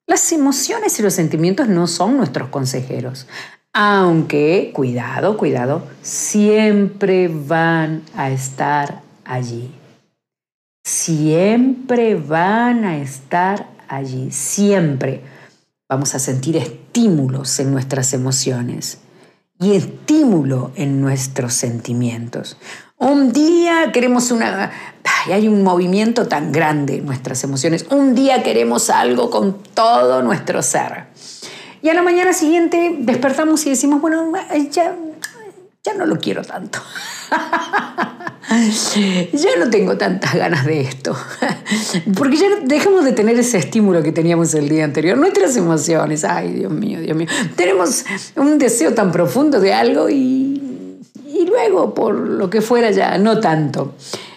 Las 0.07 0.31
emociones 0.31 0.99
y 0.99 1.03
los 1.03 1.13
sentimientos 1.13 1.67
no 1.67 1.87
son 1.87 2.17
nuestros 2.17 2.49
consejeros, 2.49 3.27
aunque, 3.73 4.71
cuidado, 4.73 5.37
cuidado, 5.37 5.87
siempre 6.01 7.27
van 7.27 8.03
a 8.15 8.29
estar 8.31 9.01
allí. 9.23 9.71
Siempre 10.83 12.15
van 12.15 12.83
a 12.83 12.97
estar 12.97 13.69
allí, 13.87 14.31
siempre 14.31 15.21
vamos 15.87 16.13
a 16.13 16.19
sentir 16.19 16.57
estímulos 16.57 17.57
en 17.59 17.71
nuestras 17.71 18.11
emociones 18.11 18.99
y 19.61 19.75
estímulo 19.75 20.71
en 20.75 20.99
nuestros 20.99 21.53
sentimientos. 21.53 22.57
Un 22.97 23.31
día 23.31 23.93
queremos 23.93 24.29
una... 24.31 24.71
hay 25.31 25.47
un 25.47 25.63
movimiento 25.63 26.27
tan 26.27 26.51
grande 26.51 26.97
en 26.97 27.05
nuestras 27.05 27.41
emociones. 27.45 27.85
Un 27.89 28.13
día 28.13 28.43
queremos 28.43 28.89
algo 28.89 29.29
con 29.29 29.63
todo 29.73 30.21
nuestro 30.21 30.61
ser. 30.61 31.05
Y 31.81 31.87
a 31.87 31.93
la 31.93 32.01
mañana 32.01 32.33
siguiente 32.33 32.97
despertamos 32.99 33.65
y 33.65 33.69
decimos, 33.69 34.01
bueno, 34.01 34.33
ya, 34.69 34.97
ya 35.81 35.93
no 35.93 36.05
lo 36.05 36.19
quiero 36.19 36.43
tanto. 36.43 36.79
ya 39.33 39.49
no 39.59 39.69
tengo 39.69 39.97
tantas 39.97 40.35
ganas 40.35 40.65
de 40.65 40.81
esto. 40.81 41.15
Porque 42.17 42.37
ya 42.37 42.47
dejamos 42.63 43.05
de 43.05 43.11
tener 43.11 43.37
ese 43.39 43.57
estímulo 43.57 44.03
que 44.03 44.11
teníamos 44.11 44.53
el 44.53 44.69
día 44.69 44.83
anterior. 44.83 45.17
Nuestras 45.17 45.55
emociones, 45.55 46.23
ay 46.23 46.53
Dios 46.53 46.71
mío, 46.71 46.99
Dios 46.99 47.15
mío. 47.15 47.27
Tenemos 47.55 48.05
un 48.35 48.57
deseo 48.57 48.93
tan 48.93 49.11
profundo 49.11 49.59
de 49.59 49.73
algo 49.73 50.09
y, 50.09 51.01
y 51.25 51.45
luego, 51.47 51.93
por 51.93 52.15
lo 52.15 52.49
que 52.49 52.61
fuera, 52.61 52.91
ya 52.91 53.17
no 53.17 53.39
tanto. 53.39 53.95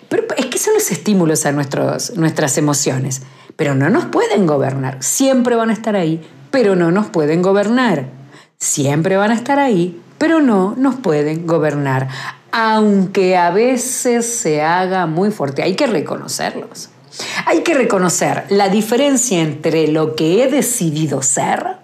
Pero 0.09 0.25
es 0.37 0.47
que 0.47 0.59
son 0.59 0.75
los 0.75 0.91
estímulos 0.91 1.47
a 1.47 1.53
nuestros, 1.53 2.17
nuestras 2.17 2.59
emociones. 2.59 3.23
Pero 3.57 3.75
no 3.75 3.91
nos 3.91 4.05
pueden 4.07 4.47
gobernar. 4.47 4.99
Siempre 5.03 5.57
van 5.57 5.71
a 5.71 5.73
estar 5.73 5.97
ahí 5.97 6.23
pero 6.57 6.75
no 6.75 6.91
nos 6.91 7.09
pueden 7.09 7.43
gobernar. 7.43 8.07
Siempre 8.57 9.19
van 9.19 9.31
a 9.31 9.35
estar 9.35 9.59
ahí, 9.59 10.01
pero 10.17 10.41
no 10.41 10.75
nos 10.75 10.95
pueden 10.95 11.47
gobernar, 11.47 12.09
aunque 12.59 13.37
a 13.37 13.51
veces 13.51 14.25
se 14.25 14.63
haga 14.63 15.05
muy 15.05 15.31
fuerte. 15.31 15.63
Hay 15.63 15.75
que 15.75 15.87
reconocerlos. 15.87 16.89
Hay 17.45 17.61
que 17.61 17.75
reconocer 17.75 18.45
la 18.49 18.71
diferencia 18.71 19.43
entre 19.43 19.89
lo 19.89 20.17
que 20.17 20.43
he 20.43 20.51
decidido 20.51 21.21
ser 21.21 21.77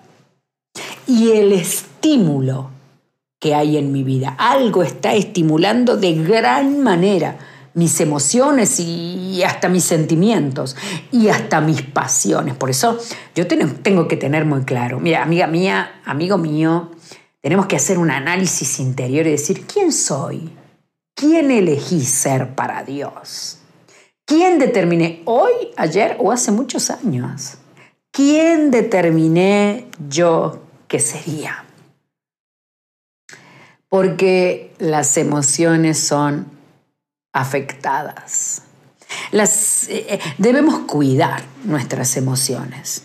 y 1.06 1.32
el 1.32 1.52
estímulo 1.52 2.70
que 3.38 3.54
hay 3.54 3.76
en 3.76 3.92
mi 3.92 4.02
vida. 4.02 4.34
Algo 4.38 4.82
está 4.82 5.14
estimulando 5.14 5.98
de 5.98 6.14
gran 6.14 6.82
manera 6.82 7.36
mis 7.74 8.00
emociones 8.00 8.80
y 8.80 9.42
hasta 9.42 9.68
mis 9.68 9.84
sentimientos 9.84 10.74
y 11.10 11.28
hasta 11.28 11.60
mis 11.60 11.82
pasiones. 11.82 12.54
Por 12.54 12.70
eso 12.70 12.98
yo 13.34 13.46
tengo 13.46 14.08
que 14.08 14.16
tener 14.16 14.46
muy 14.46 14.62
claro, 14.62 15.00
mira, 15.00 15.22
amiga 15.22 15.46
mía, 15.46 16.00
amigo 16.06 16.38
mío, 16.38 16.92
tenemos 17.42 17.66
que 17.66 17.76
hacer 17.76 17.98
un 17.98 18.10
análisis 18.10 18.80
interior 18.80 19.26
y 19.26 19.32
decir, 19.32 19.66
¿quién 19.66 19.92
soy? 19.92 20.50
¿Quién 21.22 21.52
elegí 21.52 22.04
ser 22.04 22.56
para 22.56 22.82
Dios? 22.82 23.58
¿Quién 24.24 24.58
determiné 24.58 25.22
hoy, 25.24 25.52
ayer 25.76 26.16
o 26.18 26.32
hace 26.32 26.50
muchos 26.50 26.90
años? 26.90 27.58
¿Quién 28.10 28.72
determiné 28.72 29.86
yo 30.08 30.64
que 30.88 30.98
sería? 30.98 31.64
Porque 33.88 34.74
las 34.80 35.16
emociones 35.16 36.00
son 36.00 36.50
afectadas. 37.32 38.62
Las, 39.30 39.86
eh, 39.90 40.18
debemos 40.38 40.80
cuidar 40.88 41.44
nuestras 41.62 42.16
emociones. 42.16 43.04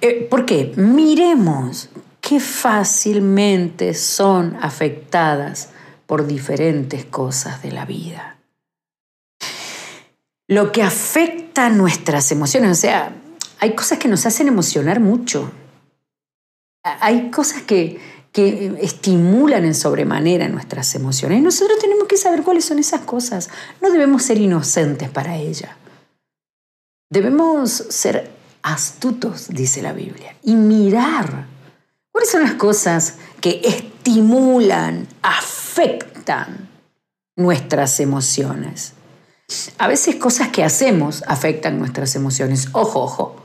Eh, 0.00 0.28
¿Por 0.30 0.46
qué? 0.46 0.74
Miremos 0.76 1.88
qué 2.20 2.38
fácilmente 2.38 3.94
son 3.94 4.56
afectadas 4.62 5.70
por 6.06 6.26
diferentes 6.26 7.04
cosas 7.04 7.62
de 7.62 7.72
la 7.72 7.84
vida. 7.84 8.38
Lo 10.48 10.70
que 10.70 10.82
afecta 10.82 11.68
nuestras 11.68 12.30
emociones, 12.30 12.70
o 12.70 12.80
sea, 12.80 13.12
hay 13.58 13.74
cosas 13.74 13.98
que 13.98 14.08
nos 14.08 14.26
hacen 14.26 14.48
emocionar 14.48 15.00
mucho. 15.00 15.50
Hay 16.84 17.30
cosas 17.30 17.62
que, 17.62 17.98
que 18.30 18.76
estimulan 18.80 19.64
en 19.64 19.74
sobremanera 19.74 20.48
nuestras 20.48 20.94
emociones. 20.94 21.38
Y 21.38 21.42
nosotros 21.42 21.78
tenemos 21.80 22.06
que 22.06 22.16
saber 22.16 22.42
cuáles 22.42 22.64
son 22.64 22.78
esas 22.78 23.00
cosas. 23.00 23.50
No 23.82 23.90
debemos 23.90 24.22
ser 24.22 24.38
inocentes 24.38 25.10
para 25.10 25.36
ella. 25.36 25.76
Debemos 27.10 27.70
ser 27.70 28.30
astutos, 28.62 29.48
dice 29.48 29.80
la 29.80 29.92
Biblia, 29.92 30.36
y 30.42 30.54
mirar 30.54 31.46
cuáles 32.12 32.30
son 32.30 32.42
las 32.42 32.54
cosas 32.54 33.14
que 33.40 33.60
estimulan, 34.06 35.08
afectan 35.22 36.68
nuestras 37.34 37.98
emociones. 37.98 38.94
A 39.78 39.88
veces 39.88 40.14
cosas 40.16 40.48
que 40.48 40.62
hacemos 40.62 41.24
afectan 41.26 41.78
nuestras 41.78 42.14
emociones. 42.14 42.68
Ojo, 42.72 43.02
ojo. 43.02 43.36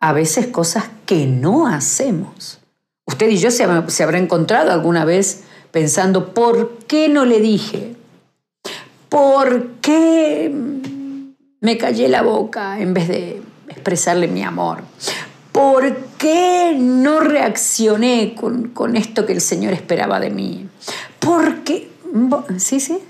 A 0.00 0.12
veces 0.12 0.46
cosas 0.46 0.84
que 1.04 1.26
no 1.26 1.66
hacemos 1.66 2.60
Usted 3.08 3.30
y 3.30 3.38
yo 3.38 3.50
se, 3.50 3.64
habrá 3.64 4.18
encontrado 4.18 4.70
alguna 4.70 5.06
vez 5.06 5.44
pensando, 5.72 6.34
¿por 6.34 6.76
qué 6.86 7.08
no 7.08 7.24
le 7.24 7.40
dije? 7.40 7.96
¿Por 9.08 9.76
qué 9.80 10.52
me 11.60 11.78
callé 11.78 12.08
la 12.08 12.20
boca 12.20 12.78
en 12.80 12.92
vez 12.92 13.08
de 13.08 13.42
expresarle 13.68 14.28
mi 14.28 14.42
amor? 14.42 14.82
¿Por 15.58 15.96
qué 16.18 16.76
no 16.78 17.18
reaccioné 17.18 18.36
con, 18.36 18.68
con 18.68 18.94
esto 18.94 19.26
que 19.26 19.32
el 19.32 19.40
Señor 19.40 19.72
esperaba 19.72 20.20
de 20.20 20.30
mí? 20.30 20.68
Porque, 21.18 21.90
sí, 22.58 22.78
sí, 22.78 23.00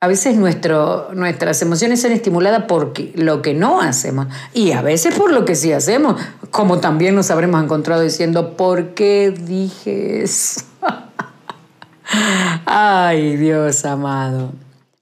a 0.00 0.08
veces 0.08 0.36
nuestras 0.36 1.62
emociones 1.62 2.02
son 2.02 2.10
estimuladas 2.10 2.64
por 2.64 2.92
lo 3.14 3.40
que 3.40 3.54
no 3.54 3.80
hacemos 3.80 4.26
y 4.52 4.72
a 4.72 4.82
veces 4.82 5.14
por 5.14 5.32
lo 5.32 5.44
que 5.44 5.54
sí 5.54 5.72
hacemos, 5.72 6.20
como 6.50 6.80
también 6.80 7.14
nos 7.14 7.30
habremos 7.30 7.62
encontrado 7.62 8.02
diciendo, 8.02 8.56
¿por 8.56 8.94
qué 8.94 9.30
dije 9.30 10.24
eso? 10.24 10.62
Ay, 12.66 13.36
Dios 13.36 13.84
amado. 13.84 14.50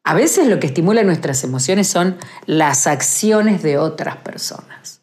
A 0.04 0.12
veces 0.12 0.48
lo 0.48 0.60
que 0.60 0.66
estimula 0.66 1.02
nuestras 1.02 1.44
emociones 1.44 1.88
son 1.88 2.18
las 2.44 2.86
acciones 2.86 3.62
de 3.62 3.78
otras 3.78 4.18
personas. 4.18 4.99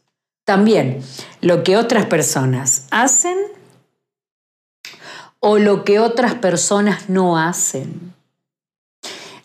También 0.47 1.03
lo 1.41 1.61
que 1.65 1.75
otras 1.75 2.05
personas 2.05 2.87
hacen 2.89 3.37
o 5.41 5.57
lo 5.57 5.83
que 5.83 5.99
otras 5.99 6.35
personas 6.35 7.09
no 7.09 7.37
hacen. 7.37 8.13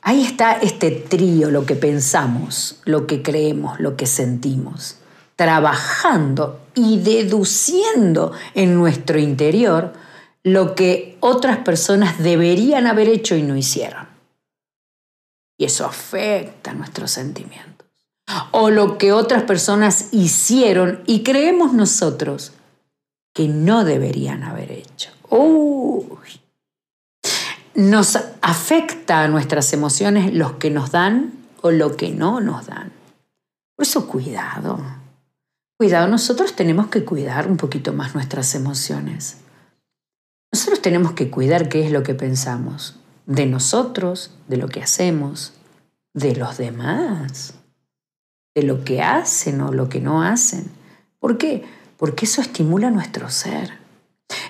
Ahí 0.01 0.23
está 0.23 0.53
este 0.53 0.93
trío, 0.93 1.51
lo 1.51 1.67
que 1.67 1.75
pensamos, 1.75 2.81
lo 2.85 3.09
que 3.09 3.21
creemos, 3.21 3.81
lo 3.81 3.97
que 3.97 4.07
sentimos, 4.07 4.99
trabajando 5.35 6.61
y 6.77 7.01
deduciendo 7.01 8.31
en 8.55 8.77
nuestro 8.77 9.19
interior 9.19 9.95
lo 10.45 10.77
que 10.77 11.17
otras 11.19 11.59
personas 11.59 12.23
deberían 12.23 12.87
haber 12.87 13.09
hecho 13.09 13.35
y 13.35 13.43
no 13.43 13.57
hicieron. 13.57 14.07
Y 15.59 15.65
eso 15.65 15.85
afecta 15.85 16.73
nuestros 16.75 17.11
sentimientos. 17.11 17.72
O 18.51 18.71
lo 18.71 18.99
que 18.99 19.13
otras 19.13 19.43
personas 19.45 20.09
hicieron 20.13 21.03
y 21.07 21.23
creemos 21.23 21.73
nosotros 21.73 22.53
que 23.35 23.49
no 23.49 23.85
deberían 23.85 24.43
haber 24.43 24.73
hecho. 24.73 25.11
Uy 25.29 25.83
nos 27.75 28.19
afecta 28.43 29.23
a 29.23 29.29
nuestras 29.29 29.73
emociones 29.73 30.35
los 30.35 30.53
que 30.53 30.71
nos 30.71 30.91
dan 30.91 31.33
o 31.63 31.71
lo 31.71 31.97
que 31.97 32.11
no 32.11 32.41
nos 32.41 32.67
dan. 32.67 32.93
Por 33.77 33.87
eso 33.87 34.07
cuidado. 34.07 34.81
Cuidado, 35.79 36.07
nosotros 36.09 36.55
tenemos 36.55 36.89
que 36.89 37.05
cuidar 37.05 37.49
un 37.49 37.57
poquito 37.57 37.93
más 37.93 38.15
nuestras 38.15 38.55
emociones. 38.55 39.39
Nosotros 40.53 40.83
tenemos 40.83 41.13
que 41.13 41.31
cuidar 41.31 41.69
qué 41.69 41.85
es 41.85 41.93
lo 41.93 42.03
que 42.03 42.15
pensamos, 42.15 42.97
de 43.27 43.47
nosotros, 43.47 44.37
de 44.49 44.59
lo 44.59 44.69
que 44.69 44.83
hacemos, 44.83 45.55
de 46.13 46.37
los 46.37 46.59
demás, 46.59 47.55
de 48.55 48.63
lo 48.63 48.85
que 48.85 49.03
hacen 49.03 49.61
o 49.61 49.73
lo 49.73 49.89
que 49.89 50.01
no 50.01 50.23
hacen. 50.23 50.71
¿Por 51.19 51.39
qué? 51.39 51.65
Porque 51.97 52.27
eso 52.27 52.41
estimula 52.41 52.91
nuestro 52.91 53.31
ser, 53.31 53.79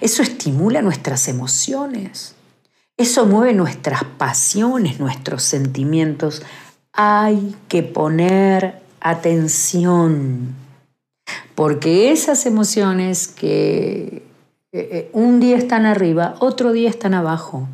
eso 0.00 0.22
estimula 0.22 0.82
nuestras 0.82 1.28
emociones. 1.28 2.34
Eso 2.98 3.26
mueve 3.26 3.54
nuestras 3.54 4.04
pasiones, 4.04 5.00
nuestros 5.00 5.42
sentimientos. 5.42 6.42
Hay 6.92 7.56
que 7.68 7.82
poner 7.82 8.82
atención, 9.00 10.54
porque 11.54 12.12
esas 12.12 12.46
emociones 12.46 13.28
que 13.28 14.22
eh, 14.72 14.88
eh, 14.92 15.10
un 15.12 15.40
día 15.40 15.56
están 15.56 15.86
arriba, 15.86 16.36
otro 16.38 16.72
día 16.72 16.88
están 16.88 17.14
abajo. 17.14 17.66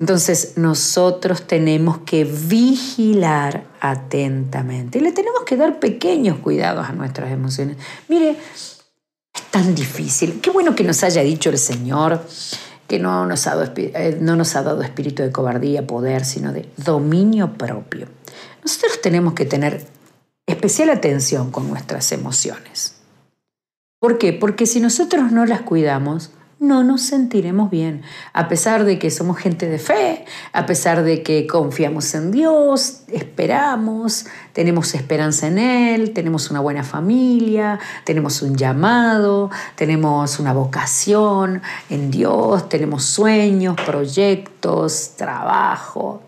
Entonces 0.00 0.54
nosotros 0.56 1.46
tenemos 1.46 1.98
que 1.98 2.24
vigilar 2.24 3.64
atentamente 3.80 4.98
y 4.98 5.02
le 5.02 5.12
tenemos 5.12 5.42
que 5.44 5.58
dar 5.58 5.78
pequeños 5.78 6.38
cuidados 6.38 6.88
a 6.88 6.92
nuestras 6.92 7.30
emociones. 7.30 7.76
Mire, 8.08 8.30
es 8.30 8.82
tan 9.50 9.74
difícil. 9.74 10.40
Qué 10.40 10.48
bueno 10.48 10.74
que 10.74 10.84
nos 10.84 11.04
haya 11.04 11.22
dicho 11.22 11.50
el 11.50 11.58
Señor 11.58 12.24
que 12.88 12.98
no 12.98 13.26
nos, 13.26 13.46
ha 13.46 13.54
dado, 13.54 13.72
eh, 13.76 14.18
no 14.20 14.36
nos 14.36 14.56
ha 14.56 14.62
dado 14.62 14.82
espíritu 14.82 15.22
de 15.22 15.30
cobardía, 15.30 15.86
poder, 15.86 16.24
sino 16.24 16.52
de 16.52 16.68
dominio 16.78 17.52
propio. 17.52 18.08
Nosotros 18.64 19.00
tenemos 19.02 19.34
que 19.34 19.44
tener 19.44 19.86
especial 20.46 20.90
atención 20.90 21.50
con 21.52 21.68
nuestras 21.68 22.10
emociones. 22.10 22.96
¿Por 24.00 24.16
qué? 24.16 24.32
Porque 24.32 24.64
si 24.64 24.80
nosotros 24.80 25.30
no 25.30 25.44
las 25.44 25.60
cuidamos, 25.60 26.30
no 26.60 26.84
nos 26.84 27.00
sentiremos 27.00 27.70
bien, 27.70 28.02
a 28.34 28.46
pesar 28.46 28.84
de 28.84 28.98
que 28.98 29.10
somos 29.10 29.38
gente 29.38 29.66
de 29.66 29.78
fe, 29.78 30.26
a 30.52 30.66
pesar 30.66 31.02
de 31.02 31.22
que 31.22 31.46
confiamos 31.46 32.14
en 32.14 32.30
Dios, 32.30 33.00
esperamos, 33.08 34.26
tenemos 34.52 34.94
esperanza 34.94 35.46
en 35.46 35.58
Él, 35.58 36.12
tenemos 36.12 36.50
una 36.50 36.60
buena 36.60 36.84
familia, 36.84 37.80
tenemos 38.04 38.42
un 38.42 38.56
llamado, 38.56 39.50
tenemos 39.74 40.38
una 40.38 40.52
vocación 40.52 41.62
en 41.88 42.10
Dios, 42.10 42.68
tenemos 42.68 43.04
sueños, 43.04 43.74
proyectos, 43.86 45.12
trabajo. 45.16 46.22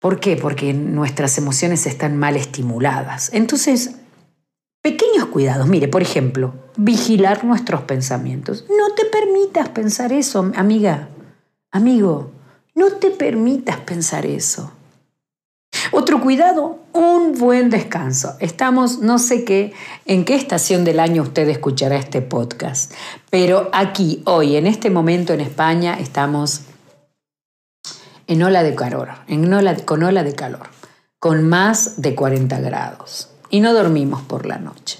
¿Por 0.00 0.18
qué? 0.18 0.36
Porque 0.36 0.72
nuestras 0.72 1.36
emociones 1.36 1.86
están 1.86 2.16
mal 2.16 2.36
estimuladas. 2.36 3.30
Entonces, 3.34 3.96
Pequeños 4.82 5.26
cuidados, 5.26 5.68
mire, 5.68 5.86
por 5.86 6.02
ejemplo, 6.02 6.54
vigilar 6.76 7.44
nuestros 7.44 7.82
pensamientos. 7.82 8.64
No 8.68 8.94
te 8.96 9.04
permitas 9.04 9.68
pensar 9.68 10.12
eso, 10.12 10.50
amiga, 10.56 11.08
amigo, 11.70 12.32
no 12.74 12.90
te 12.94 13.10
permitas 13.10 13.76
pensar 13.78 14.26
eso. 14.26 14.72
Otro 15.92 16.20
cuidado, 16.20 16.80
un 16.92 17.38
buen 17.38 17.70
descanso. 17.70 18.34
Estamos, 18.40 18.98
no 18.98 19.20
sé 19.20 19.44
qué, 19.44 19.72
en 20.04 20.24
qué 20.24 20.34
estación 20.34 20.82
del 20.84 20.98
año 20.98 21.22
usted 21.22 21.48
escuchará 21.48 21.94
este 21.96 22.20
podcast, 22.20 22.92
pero 23.30 23.70
aquí, 23.72 24.20
hoy, 24.26 24.56
en 24.56 24.66
este 24.66 24.90
momento 24.90 25.32
en 25.32 25.42
España, 25.42 25.96
estamos 26.00 26.62
en 28.26 28.42
ola 28.42 28.64
de 28.64 28.74
calor, 28.74 29.10
con 29.84 30.02
ola 30.02 30.24
de 30.24 30.34
calor, 30.34 30.70
con 31.20 31.48
más 31.48 32.02
de 32.02 32.16
40 32.16 32.58
grados 32.58 33.31
y 33.52 33.60
no 33.60 33.74
dormimos 33.74 34.22
por 34.22 34.46
la 34.46 34.58
noche. 34.58 34.98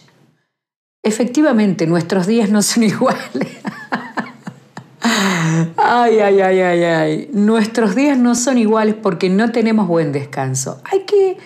Efectivamente, 1.03 1.87
nuestros 1.89 2.27
días 2.29 2.51
no 2.51 2.63
son 2.63 2.83
iguales. 2.85 3.49
ay, 5.01 6.21
ay, 6.21 6.41
ay, 6.41 6.61
ay, 6.61 6.85
ay. 6.85 7.31
Nuestros 7.33 7.97
días 7.97 8.17
no 8.19 8.35
son 8.37 8.59
iguales 8.59 8.95
porque 8.95 9.31
no 9.31 9.51
tenemos 9.51 9.89
buen 9.89 10.13
descanso. 10.13 10.81
Hay 10.85 11.01
que, 11.01 11.39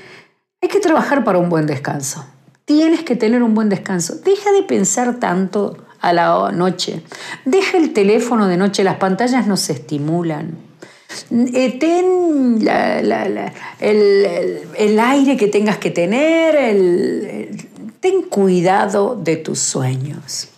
hay 0.60 0.68
que 0.68 0.80
trabajar 0.80 1.24
para 1.24 1.38
un 1.38 1.48
buen 1.48 1.66
descanso. 1.66 2.26
Tienes 2.64 3.04
que 3.04 3.14
tener 3.14 3.44
un 3.44 3.54
buen 3.54 3.68
descanso. 3.68 4.16
Deja 4.24 4.50
de 4.50 4.64
pensar 4.64 5.20
tanto 5.20 5.78
a 6.00 6.12
la 6.12 6.50
noche. 6.52 7.02
Deja 7.44 7.78
el 7.78 7.92
teléfono 7.92 8.48
de 8.48 8.56
noche, 8.56 8.82
las 8.82 8.96
pantallas 8.96 9.46
nos 9.46 9.70
estimulan. 9.70 10.65
Eh, 11.30 11.78
ten 11.78 12.58
el, 13.80 15.00
aire 15.00 15.36
que 15.36 15.48
tengas 15.48 15.78
que 15.78 15.90
tener, 15.90 17.50
ten 18.00 18.22
cuidado 18.22 19.16
de 19.16 19.36
tus 19.36 19.58
sueños. 19.58 20.48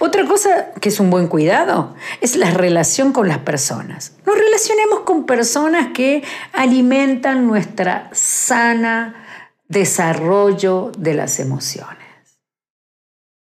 Otra 0.00 0.26
cosa 0.26 0.72
que 0.80 0.90
es 0.90 1.00
un 1.00 1.10
buen 1.10 1.28
cuidado 1.28 1.94
es 2.20 2.36
la 2.36 2.50
relación 2.50 3.12
con 3.12 3.28
las 3.28 3.38
personas. 3.38 4.12
Nos 4.26 4.36
relacionemos 4.36 5.00
con 5.00 5.24
personas 5.24 5.92
que 5.94 6.22
alimentan 6.52 7.46
nuestra 7.46 8.10
sana 8.12 9.24
desarrollo 9.68 10.92
de 10.98 11.14
las 11.14 11.40
emociones. 11.40 11.98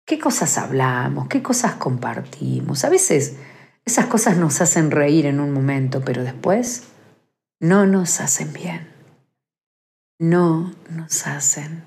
¿Qué 0.04 0.18
cosas 0.18 0.58
hablamos? 0.58 1.28
¿Qué 1.28 1.42
cosas 1.42 1.74
compartimos? 1.74 2.84
A 2.84 2.90
veces 2.90 3.36
esas 3.84 4.06
cosas 4.06 4.36
nos 4.36 4.60
hacen 4.60 4.90
reír 4.90 5.26
en 5.26 5.40
un 5.40 5.52
momento, 5.52 6.02
pero 6.04 6.22
después 6.22 6.84
no 7.60 7.86
nos 7.86 8.20
hacen 8.20 8.52
bien. 8.52 8.88
No 10.18 10.72
nos 10.90 11.26
hacen. 11.26 11.84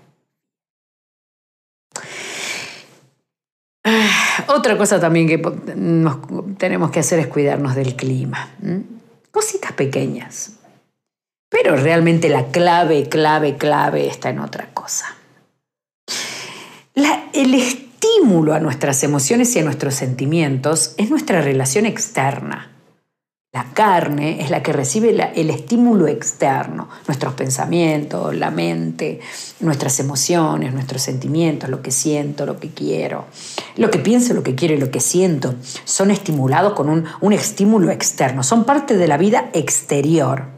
Ah, 3.84 4.46
otra 4.48 4.78
cosa 4.78 5.00
también 5.00 5.28
que 5.28 5.38
tenemos 6.58 6.92
que 6.92 7.00
hacer 7.00 7.20
es 7.20 7.28
cuidarnos 7.28 7.76
del 7.76 7.96
clima. 7.96 8.50
Cositas 9.32 9.72
pequeñas. 9.74 10.54
Pero 11.50 11.78
realmente 11.78 12.28
la 12.30 12.48
clave, 12.48 13.08
clave, 13.08 13.56
clave 13.56 14.08
está 14.08 14.30
en 14.30 14.40
otra 14.40 14.74
cosa. 14.74 15.16
La, 16.96 17.30
el 17.34 17.85
estímulo 18.16 18.54
a 18.54 18.60
nuestras 18.60 19.04
emociones 19.04 19.56
y 19.56 19.60
a 19.60 19.64
nuestros 19.64 19.94
sentimientos 19.96 20.94
es 20.98 21.10
nuestra 21.10 21.42
relación 21.42 21.86
externa. 21.86 22.72
La 23.52 23.66
carne 23.74 24.42
es 24.42 24.50
la 24.50 24.64
que 24.64 24.74
recibe 24.74 25.10
el 25.36 25.50
estímulo 25.50 26.08
externo, 26.08 26.90
nuestros 27.08 27.34
pensamientos, 27.34 28.36
la 28.36 28.52
mente, 28.52 29.20
nuestras 29.60 30.00
emociones, 30.00 30.74
nuestros 30.74 31.02
sentimientos, 31.02 31.70
lo 31.70 31.82
que 31.82 31.92
siento, 31.92 32.46
lo 32.46 32.60
que 32.60 32.70
quiero. 32.70 33.26
Lo 33.78 33.90
que 33.92 34.00
pienso, 34.00 34.34
lo 34.34 34.44
que 34.44 34.56
quiero 34.56 34.74
y 34.74 34.80
lo 34.80 34.92
que 34.92 35.00
siento 35.00 35.56
son 35.84 36.12
estimulados 36.12 36.74
con 36.74 36.90
un, 36.90 37.06
un 37.22 37.34
estímulo 37.34 37.92
externo, 37.92 38.44
son 38.44 38.66
parte 38.66 38.98
de 38.98 39.08
la 39.08 39.18
vida 39.18 39.50
exterior. 39.54 40.55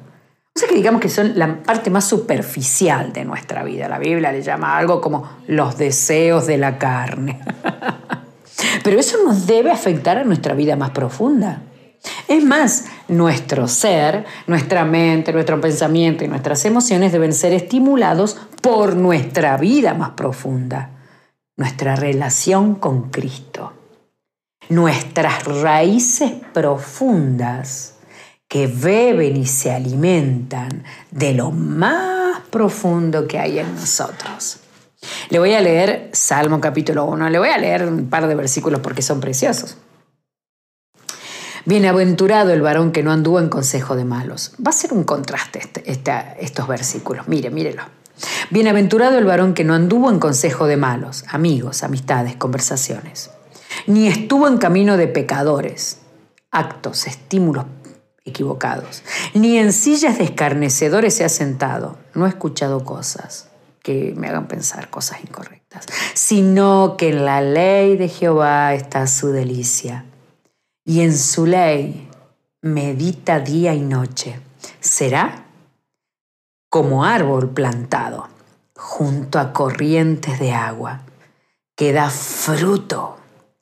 Sé 0.58 0.68
que 0.68 0.76
digamos 0.76 1.02
que 1.02 1.10
son 1.10 1.38
la 1.38 1.62
parte 1.64 1.90
más 1.90 2.06
superficial 2.06 3.14
de 3.14 3.26
nuestra 3.26 3.64
vida. 3.64 3.88
La 3.88 4.00
Biblia 4.00 4.32
le 4.32 4.42
llama 4.42 4.78
algo 4.78 5.02
como 5.02 5.30
los 5.48 5.78
deseos 5.78 6.48
de 6.48 6.58
la 6.58 6.78
carne. 6.78 7.40
Pero 8.84 9.00
eso 9.00 9.18
nos 9.24 9.46
debe 9.48 9.72
afectar 9.72 10.18
a 10.18 10.24
nuestra 10.24 10.54
vida 10.54 10.76
más 10.76 10.92
profunda. 10.92 11.62
Es 12.28 12.44
más, 12.44 12.86
nuestro 13.08 13.68
ser, 13.68 14.26
nuestra 14.48 14.86
mente, 14.86 15.34
nuestro 15.34 15.60
pensamiento 15.60 16.24
y 16.24 16.28
nuestras 16.28 16.64
emociones 16.66 17.12
deben 17.12 17.34
ser 17.34 17.54
estimulados 17.54 18.38
por 18.62 18.96
nuestra 18.96 19.58
vida 19.58 19.94
más 19.94 20.12
profunda, 20.12 20.92
nuestra 21.58 21.96
relación 21.96 22.76
con 22.76 23.10
Cristo, 23.10 23.74
nuestras 24.70 25.44
raíces 25.46 26.32
profundas 26.54 27.97
que 28.48 28.68
beben 28.68 29.38
y 29.38 29.46
se 29.46 29.72
alimentan 29.72 30.84
de 31.12 31.34
lo 31.34 31.52
más 31.52 32.42
profundo 32.50 33.28
que 33.28 33.40
hay 33.40 33.60
en 33.60 33.76
nosotros. 33.76 34.60
Le 35.30 35.40
voy 35.40 35.54
a 35.54 35.62
leer 35.62 36.10
Salmo 36.14 36.60
capítulo 36.62 37.06
1, 37.06 37.30
le 37.30 37.40
voy 37.40 37.50
a 37.50 37.58
leer 37.58 37.86
un 37.86 38.10
par 38.10 38.28
de 38.28 38.36
versículos 38.36 38.82
porque 38.82 39.02
son 39.02 39.20
preciosos. 39.20 39.78
Bienaventurado 41.66 42.52
el 42.52 42.62
varón 42.62 42.94
que 42.94 43.04
no 43.04 43.12
anduvo 43.12 43.40
en 43.40 43.50
consejo 43.50 43.98
de 43.98 44.06
malos. 44.06 44.54
Va 44.66 44.70
a 44.70 44.74
ser 44.74 44.94
un 44.94 45.04
contraste 45.04 45.84
este, 45.86 46.14
estos 46.40 46.66
versículos. 46.66 47.28
Mire, 47.28 47.50
mírelo. 47.50 47.84
Bienaventurado 48.50 49.18
el 49.18 49.26
varón 49.26 49.54
que 49.54 49.66
no 49.66 49.74
anduvo 49.74 50.10
en 50.10 50.20
consejo 50.20 50.66
de 50.66 50.78
malos, 50.78 51.26
amigos, 51.28 51.84
amistades, 51.84 52.38
conversaciones, 52.38 53.32
ni 53.86 54.08
estuvo 54.08 54.48
en 54.48 54.58
camino 54.58 54.96
de 54.96 55.08
pecadores, 55.08 56.00
actos, 56.52 57.06
estímulos 57.06 57.66
equivocados, 58.28 59.04
ni 59.34 59.58
en 59.58 59.74
sillas 59.74 60.18
de 60.18 60.26
escarnecedores 60.26 61.16
se 61.16 61.24
ha 61.24 61.30
sentado, 61.30 61.98
no 62.14 62.26
ha 62.26 62.30
escuchado 62.30 62.84
cosas 62.84 63.50
que 63.88 64.14
me 64.18 64.28
hagan 64.28 64.50
pensar 64.50 64.90
cosas 64.90 65.22
incorrectas, 65.24 65.86
sino 66.14 66.96
que 66.98 67.10
en 67.10 67.24
la 67.24 67.40
ley 67.40 67.96
de 67.96 68.10
Jehová 68.10 68.74
está 68.74 69.08
su 69.08 69.30
delicia. 69.30 70.04
Y 70.84 71.02
en 71.02 71.18
su 71.18 71.46
ley 71.46 72.10
medita 72.62 73.40
día 73.40 73.74
y 73.74 73.80
noche. 73.80 74.42
Será 74.82 75.46
como 76.70 77.06
árbol 77.06 77.50
plantado 77.50 78.28
junto 78.76 79.40
a 79.40 79.54
corrientes 79.54 80.40
de 80.40 80.52
agua, 80.52 81.04
que 81.76 81.94
da 81.94 82.10
fruto 82.10 83.18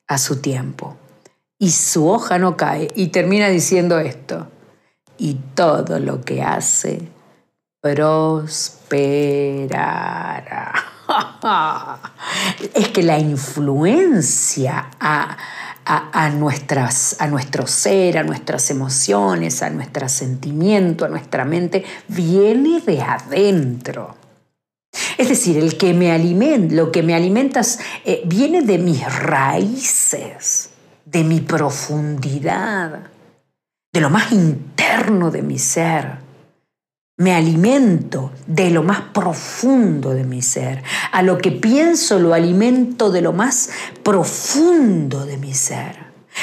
a 0.08 0.18
su 0.18 0.42
tiempo. 0.42 0.98
Y 1.60 1.72
su 1.72 2.08
hoja 2.10 2.40
no 2.40 2.58
cae. 2.58 2.88
Y 2.96 3.08
termina 3.10 3.48
diciendo 3.50 4.00
esto, 4.00 4.48
y 5.18 5.36
todo 5.56 6.00
lo 6.00 6.22
que 6.22 6.42
hace 6.44 7.10
prosperará. 7.82 8.84
es 12.74 12.88
que 12.90 13.04
la 13.04 13.20
influencia 13.20 14.90
a 15.00 15.38
a, 15.86 16.30
nuestras, 16.30 17.16
a 17.20 17.28
nuestro 17.28 17.68
ser, 17.68 18.18
a 18.18 18.24
nuestras 18.24 18.72
emociones, 18.72 19.62
a 19.62 19.70
nuestro 19.70 20.10
sentimiento, 20.10 21.06
a 21.06 21.10
nuestra 21.10 21.46
mente, 21.46 21.86
viene 22.08 22.82
de 22.82 23.02
adentro. 23.02 24.16
Es 25.18 25.30
decir, 25.30 25.58
el 25.58 25.78
que 25.78 25.94
me 25.94 26.12
alimenta, 26.12 26.74
lo 26.74 26.92
que 26.92 27.04
me 27.04 27.14
alimentas 27.14 27.80
eh, 28.04 28.24
viene 28.26 28.62
de 28.62 28.80
mis 28.80 29.06
raíces, 29.20 30.72
de 31.06 31.24
mi 31.24 31.42
profundidad, 31.42 33.12
de 33.96 34.02
lo 34.02 34.10
más 34.10 34.34
interno 34.34 35.32
de 35.32 35.42
mi 35.42 35.58
ser. 35.58 36.18
Me 37.16 37.34
alimento 37.34 38.34
de 38.46 38.70
lo 38.70 38.84
más 38.84 39.00
profundo 39.14 40.10
de 40.10 40.26
mi 40.26 40.42
ser. 40.42 40.84
A 41.14 41.22
lo 41.22 41.38
que 41.38 41.52
pienso 41.52 42.20
lo 42.20 42.34
alimento 42.34 43.10
de 43.10 43.22
lo 43.22 43.32
más 43.32 43.70
profundo 44.04 45.26
de 45.26 45.38
mi 45.38 45.54
ser. 45.54 45.96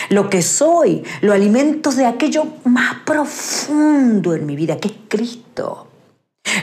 Lo 0.08 0.30
que 0.30 0.40
soy 0.40 1.04
lo 1.20 1.34
alimento 1.34 1.92
de 1.92 2.06
aquello 2.06 2.46
más 2.64 3.00
profundo 3.04 4.34
en 4.34 4.46
mi 4.46 4.56
vida, 4.56 4.78
que 4.78 4.88
es 4.88 4.94
Cristo. 5.08 5.88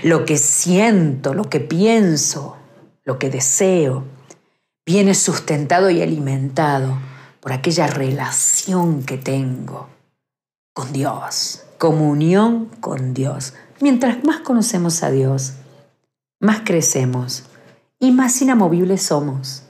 Lo 0.02 0.26
que 0.26 0.38
siento, 0.38 1.36
lo 1.36 1.44
que 1.44 1.60
pienso, 1.60 2.58
lo 3.04 3.20
que 3.20 3.30
deseo, 3.30 4.06
viene 4.88 5.14
sustentado 5.14 5.92
y 5.92 6.02
alimentado 6.02 6.98
por 7.42 7.54
aquella 7.54 7.86
relación 7.86 9.04
que 9.04 9.20
tengo 9.20 9.99
con 10.74 10.94
Dios, 10.94 11.64
comunión 11.78 12.68
con 12.80 13.14
Dios 13.14 13.54
Mientras 13.82 14.26
más 14.26 14.42
conocemos 14.42 15.04
a 15.04 15.12
Dios, 15.12 15.54
más 16.42 16.62
crecemos 16.66 17.44
y 17.98 18.12
más 18.12 18.42
inamovibles 18.42 19.04
somos. 19.04 19.64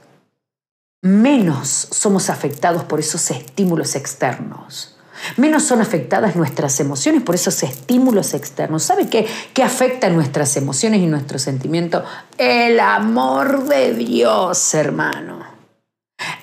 Menos 1.02 1.88
somos 1.92 2.32
afectados 2.32 2.84
por 2.84 3.00
esos 3.00 3.30
estímulos 3.30 3.96
externos. 3.96 4.98
Menos 5.38 5.64
son 5.64 5.82
afectadas 5.82 6.36
nuestras 6.36 6.80
emociones 6.80 7.22
por 7.22 7.36
esos 7.36 7.62
estímulos 7.62 8.34
externos. 8.34 8.84
¿Sabe 8.84 9.10
qué, 9.10 9.28
qué 9.54 9.62
afecta 9.62 10.10
nuestras 10.10 10.58
emociones 10.58 11.02
y 11.02 11.06
nuestros 11.06 11.44
sentimientos? 11.44 12.04
El 12.38 12.80
amor 12.80 13.66
de 13.66 13.94
Dios, 13.94 14.74
hermano 14.74 15.59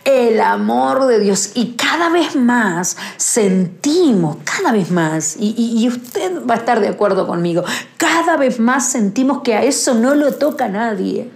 el 0.05 0.41
amor 0.41 1.07
de 1.07 1.19
Dios 1.19 1.53
y 1.55 1.73
cada 1.73 2.09
vez 2.09 2.37
más 2.37 2.97
sentimos, 3.17 4.39
cada 4.45 4.73
vez 4.73 4.91
más, 4.91 5.37
y, 5.39 5.87
usted 5.89 6.47
va 6.49 6.55
a 6.55 6.59
estar 6.59 6.81
de 6.81 6.89
acuerdo 6.89 7.27
conmigo, 7.27 7.65
cada 7.97 8.37
vez 8.37 8.59
más 8.59 8.89
sentimos 8.91 9.43
que 9.43 9.55
a 9.55 9.62
eso 9.62 9.95
no 9.95 10.15
lo 10.15 10.33
toca 10.35 10.69
nadie. 10.69 11.31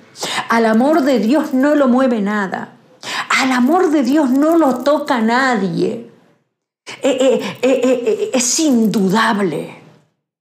Al 0.48 0.66
amor 0.66 1.02
de 1.02 1.18
Dios 1.18 1.54
no 1.54 1.74
lo 1.74 1.88
mueve 1.88 2.20
nada. 2.20 2.74
Al 3.40 3.52
amor 3.52 3.90
de 3.90 4.02
Dios 4.02 4.30
no 4.30 4.58
lo 4.58 4.78
toca 4.78 5.20
nadie. 5.20 6.10
Eh, 7.02 7.40
eh, 7.42 7.58
eh, 7.62 8.30
es 8.34 8.60
indudable. 8.60 9.79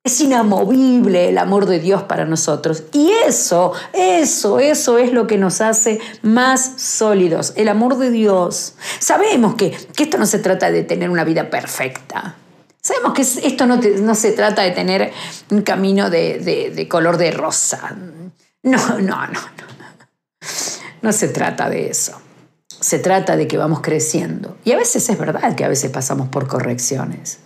Es 0.01 0.21
inamovible 0.21 1.27
el 1.27 1.37
amor 1.37 1.65
de 1.65 1.79
Dios 1.79 2.03
para 2.03 2.23
nosotros. 2.23 2.83
Y 2.93 3.11
eso, 3.27 3.73
eso, 3.91 4.59
eso 4.59 4.97
es 4.97 5.11
lo 5.11 5.27
que 5.27 5.37
nos 5.37 5.59
hace 5.59 5.99
más 6.21 6.81
sólidos. 6.81 7.53
El 7.57 7.67
amor 7.67 7.97
de 7.97 8.09
Dios. 8.09 8.75
Sabemos 8.99 9.55
que, 9.55 9.77
esto 9.97 10.17
no 10.17 10.25
se 10.25 10.39
trata 10.39 10.71
de 10.71 10.83
tener 10.83 11.09
una 11.09 11.25
vida 11.25 11.49
perfecta. 11.49 12.37
Sabemos 12.81 13.13
que 13.13 13.23
esto 13.23 13.65
no, 13.65 13.75
no 13.75 14.15
se 14.15 14.31
trata 14.31 14.61
de 14.61 14.71
tener 14.71 15.11
un 15.51 15.63
camino 15.63 16.09
de, 16.09 16.71
de 16.73 16.87
color 16.87 17.17
de 17.17 17.31
rosa. 17.31 17.93
No, 18.63 18.99
no, 18.99 19.27
no. 19.27 19.39
No 21.01 21.11
se 21.11 21.27
trata 21.27 21.69
de 21.69 21.89
eso. 21.89 22.21
Se 22.79 22.99
trata 22.99 23.35
de 23.35 23.47
que 23.49 23.57
vamos 23.57 23.81
creciendo. 23.81 24.57
Y 24.63 24.71
a 24.71 24.77
veces 24.77 25.09
es 25.09 25.17
verdad 25.17 25.55
que 25.55 25.65
a 25.65 25.69
veces 25.69 25.91
pasamos 25.91 26.29
por 26.29 26.47
correcciones. 26.47 27.39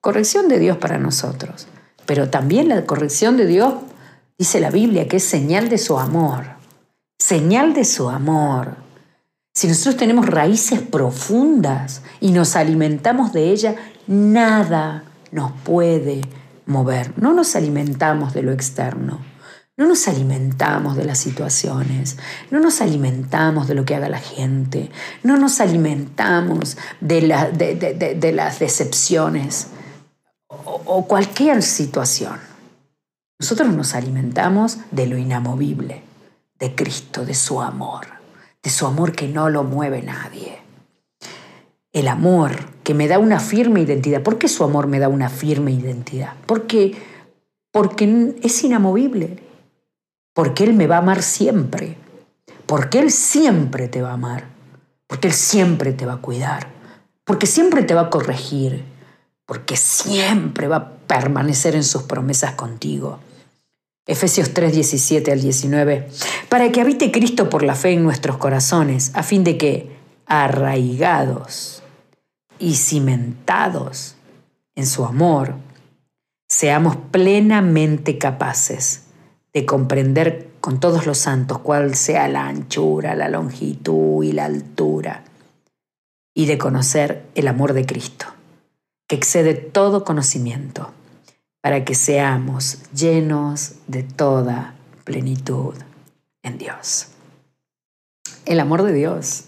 Corrección 0.00 0.48
de 0.48 0.58
Dios 0.58 0.76
para 0.76 0.98
nosotros 0.98 1.68
pero 2.10 2.28
también 2.28 2.68
la 2.68 2.86
corrección 2.86 3.36
de 3.36 3.46
Dios, 3.46 3.72
dice 4.36 4.58
la 4.58 4.72
Biblia, 4.72 5.06
que 5.06 5.18
es 5.18 5.22
señal 5.22 5.68
de 5.68 5.78
su 5.78 5.96
amor. 5.96 6.44
Señal 7.20 7.72
de 7.72 7.84
su 7.84 8.10
amor. 8.10 8.78
Si 9.54 9.68
nosotros 9.68 9.96
tenemos 9.96 10.26
raíces 10.26 10.80
profundas 10.80 12.02
y 12.18 12.32
nos 12.32 12.56
alimentamos 12.56 13.32
de 13.32 13.50
ella, 13.52 13.76
nada 14.08 15.04
nos 15.30 15.52
puede 15.62 16.22
mover. 16.66 17.12
No 17.16 17.32
nos 17.32 17.54
alimentamos 17.54 18.34
de 18.34 18.42
lo 18.42 18.50
externo. 18.50 19.20
No 19.76 19.86
nos 19.86 20.08
alimentamos 20.08 20.96
de 20.96 21.04
las 21.04 21.18
situaciones, 21.18 22.18
no 22.50 22.58
nos 22.58 22.80
alimentamos 22.80 23.68
de 23.68 23.76
lo 23.76 23.84
que 23.84 23.94
haga 23.94 24.08
la 24.08 24.18
gente, 24.18 24.90
no 25.22 25.36
nos 25.36 25.60
alimentamos 25.60 26.76
de, 27.00 28.16
de 28.18 28.32
las 28.32 28.58
decepciones 28.58 29.68
o, 30.50 31.06
cualquier 31.06 31.62
situación. 31.62 32.38
Nosotros 33.38 33.72
nos 33.72 33.94
alimentamos 33.94 34.78
de 34.90 35.06
lo 35.06 35.16
inamovible, 35.16 36.02
de 36.58 36.74
Cristo, 36.74 37.24
de 37.24 37.34
su 37.34 37.62
amor, 37.62 38.06
de 38.62 38.70
su 38.70 38.86
amor 38.86 39.12
que 39.12 39.28
no 39.28 39.48
lo 39.48 39.62
mueve 39.64 40.02
nadie. 40.02 40.58
El 41.92 42.08
amor 42.08 42.52
que 42.82 42.94
me 42.94 43.08
da 43.08 43.18
una 43.18 43.40
firme 43.40 43.80
identidad. 43.80 44.22
¿Por 44.22 44.38
qué 44.38 44.48
su 44.48 44.62
amor 44.62 44.86
me 44.86 44.98
da 44.98 45.08
una 45.08 45.28
firme 45.28 45.72
identidad? 45.72 46.34
Porque, 46.46 46.96
porque 47.72 48.36
es 48.42 48.62
inamovible. 48.62 49.42
Porque 50.34 50.64
Él 50.64 50.74
me 50.74 50.86
va 50.86 50.96
a 50.96 51.00
amar 51.00 51.22
siempre. 51.22 51.96
Porque 52.66 53.00
Él 53.00 53.10
siempre 53.10 53.88
te 53.88 54.02
va 54.02 54.10
a 54.10 54.14
amar. 54.14 54.44
Porque 55.06 55.28
Él 55.28 55.34
siempre 55.34 55.92
te 55.92 56.06
va 56.06 56.14
a 56.14 56.20
cuidar. 56.20 56.68
Porque 57.24 57.46
siempre 57.46 57.82
te 57.82 57.94
va 57.94 58.02
a 58.02 58.10
corregir 58.10 58.84
porque 59.50 59.76
siempre 59.76 60.68
va 60.68 60.76
a 60.76 60.90
permanecer 61.08 61.74
en 61.74 61.82
sus 61.82 62.04
promesas 62.04 62.52
contigo. 62.52 63.18
Efesios 64.06 64.54
3, 64.54 64.72
17 64.72 65.32
al 65.32 65.40
19, 65.40 66.08
para 66.48 66.70
que 66.70 66.80
habite 66.80 67.10
Cristo 67.10 67.50
por 67.50 67.64
la 67.64 67.74
fe 67.74 67.90
en 67.90 68.04
nuestros 68.04 68.36
corazones, 68.36 69.10
a 69.12 69.24
fin 69.24 69.42
de 69.42 69.58
que, 69.58 69.90
arraigados 70.26 71.82
y 72.60 72.76
cimentados 72.76 74.14
en 74.76 74.86
su 74.86 75.04
amor, 75.04 75.56
seamos 76.48 76.94
plenamente 77.10 78.18
capaces 78.18 79.06
de 79.52 79.66
comprender 79.66 80.50
con 80.60 80.78
todos 80.78 81.06
los 81.06 81.18
santos 81.18 81.58
cuál 81.58 81.96
sea 81.96 82.28
la 82.28 82.46
anchura, 82.46 83.16
la 83.16 83.28
longitud 83.28 84.22
y 84.22 84.30
la 84.30 84.44
altura, 84.44 85.24
y 86.36 86.46
de 86.46 86.56
conocer 86.56 87.26
el 87.34 87.48
amor 87.48 87.72
de 87.72 87.84
Cristo, 87.84 88.26
que 89.10 89.16
excede 89.16 89.54
todo 89.54 90.04
conocimiento, 90.04 90.92
para 91.60 91.84
que 91.84 91.96
seamos 91.96 92.78
llenos 92.92 93.72
de 93.88 94.04
toda 94.04 94.76
plenitud 95.02 95.74
en 96.44 96.58
Dios. 96.58 97.08
El 98.46 98.60
amor 98.60 98.84
de 98.84 98.92
Dios, 98.92 99.46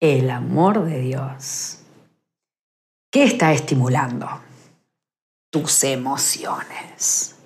el 0.00 0.30
amor 0.30 0.84
de 0.84 0.98
Dios. 0.98 1.78
¿Qué 3.12 3.22
está 3.22 3.52
estimulando? 3.52 4.28
Tus 5.50 5.84
emociones 5.84 7.36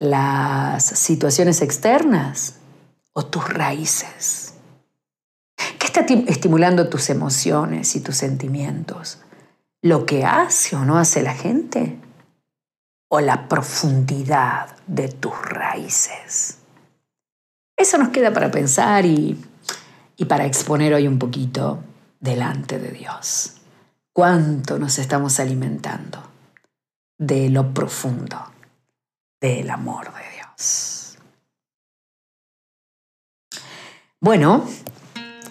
las 0.00 0.84
situaciones 0.84 1.62
externas 1.62 2.56
o 3.12 3.24
tus 3.24 3.48
raíces? 3.48 4.54
¿Qué 5.56 5.86
está 5.86 6.00
estimulando 6.00 6.88
tus 6.88 7.10
emociones 7.10 7.96
y 7.96 8.00
tus 8.00 8.16
sentimientos? 8.16 9.18
¿Lo 9.84 10.06
que 10.06 10.24
hace 10.24 10.74
o 10.74 10.84
no 10.84 10.98
hace 10.98 11.22
la 11.22 11.34
gente? 11.34 11.98
¿O 13.08 13.20
la 13.20 13.48
profundidad 13.48 14.76
de 14.86 15.08
tus 15.08 15.38
raíces? 15.42 16.58
Eso 17.76 17.98
nos 17.98 18.08
queda 18.08 18.32
para 18.32 18.50
pensar 18.50 19.04
y, 19.06 19.40
y 20.16 20.24
para 20.24 20.46
exponer 20.46 20.94
hoy 20.94 21.06
un 21.06 21.18
poquito 21.18 21.84
delante 22.18 22.78
de 22.78 22.90
Dios. 22.90 23.56
¿Cuánto 24.12 24.78
nos 24.78 24.98
estamos 24.98 25.38
alimentando 25.38 26.18
de 27.18 27.50
lo 27.50 27.72
profundo? 27.74 28.54
del 29.44 29.68
amor 29.68 30.06
de 30.06 30.22
Dios. 30.36 31.18
Bueno, 34.18 34.66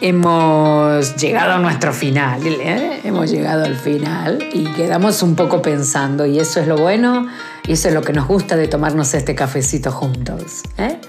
hemos 0.04 1.16
llegado 1.16 1.54
a 1.54 1.60
nuestro 1.60 1.94
final, 1.94 2.46
¿eh? 2.46 3.00
hemos 3.06 3.32
llegado 3.32 3.63
al 3.63 3.78
final 3.78 4.50
y 4.52 4.66
quedamos 4.74 5.24
un 5.24 5.34
poco 5.34 5.62
pensando 5.62 6.26
y 6.26 6.39
eso 6.39 6.60
es 6.60 6.68
lo 6.68 6.76
bueno 6.76 7.28
y 7.66 7.72
eso 7.72 7.88
es 7.88 7.94
lo 7.94 8.02
que 8.02 8.12
nos 8.12 8.28
gusta 8.28 8.58
de 8.58 8.68
tomarnos 8.68 9.13
este 9.13 9.34
cafecito 9.34 9.94
juntos. 9.94 10.63
¿eh? 10.78 11.00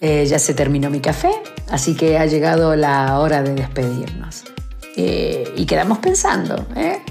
Eh, 0.00 0.26
ya 0.26 0.38
se 0.38 0.54
terminó 0.54 0.90
mi 0.90 1.00
café, 1.00 1.30
así 1.70 1.96
que 1.96 2.18
ha 2.18 2.26
llegado 2.26 2.76
la 2.76 3.18
hora 3.18 3.42
de 3.42 3.52
despedirnos. 3.52 4.44
y 4.94 5.66
quedamos 5.66 5.98
pensando, 5.98 6.66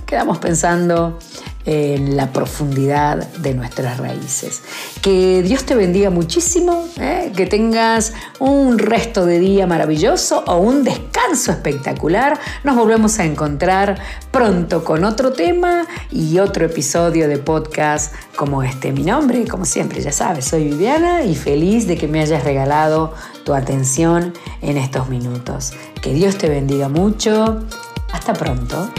quedamos 0.06 0.38
pensando 0.38 1.20
en 1.66 2.16
la 2.16 2.32
profundidad 2.32 3.28
de 3.38 3.54
nuestras 3.54 3.98
raíces. 3.98 4.62
Que 5.02 5.42
Dios 5.42 5.66
te 5.66 5.76
bendiga 5.76 6.10
muchísimo, 6.10 6.88
¿eh? 7.00 7.32
que 7.36 7.48
tengas 7.48 8.14
un 8.40 8.78
resto 8.78 9.26
de 9.26 9.40
día 9.40 9.66
maravilloso 9.66 10.44
o 10.46 10.58
un 10.58 10.84
descanso 10.84 11.52
espectacular. 11.52 12.40
Nos 12.64 12.76
volvemos 12.76 13.20
a 13.20 13.26
encontrar 13.26 14.00
pronto 14.32 14.84
con 14.84 15.04
otro 15.04 15.34
tema 15.34 15.86
y 16.12 16.40
otro 16.40 16.66
episodio 16.66 17.28
de 17.28 17.38
podcast 17.38 18.14
como 18.36 18.64
este. 18.64 18.92
Mi 18.92 19.04
nombre, 19.04 19.46
como 19.48 19.66
siempre, 19.66 20.02
ya 20.02 20.12
sabes, 20.12 20.46
soy 20.46 20.66
Viviana 20.66 21.24
y 21.24 21.36
feliz 21.36 21.88
de 21.88 21.98
que 21.98 22.08
me 22.08 22.22
hayas 22.22 22.44
regalado 22.44 23.14
tu 23.44 23.54
atención 23.54 24.34
en 24.62 24.78
estos 24.78 25.10
minutos. 25.10 25.74
Que 26.02 26.14
Dios 26.14 26.38
te 26.38 26.50
bendiga 26.50 26.90
mucho. 26.90 27.64
Hasta 28.12 28.34
pronto. 28.34 28.90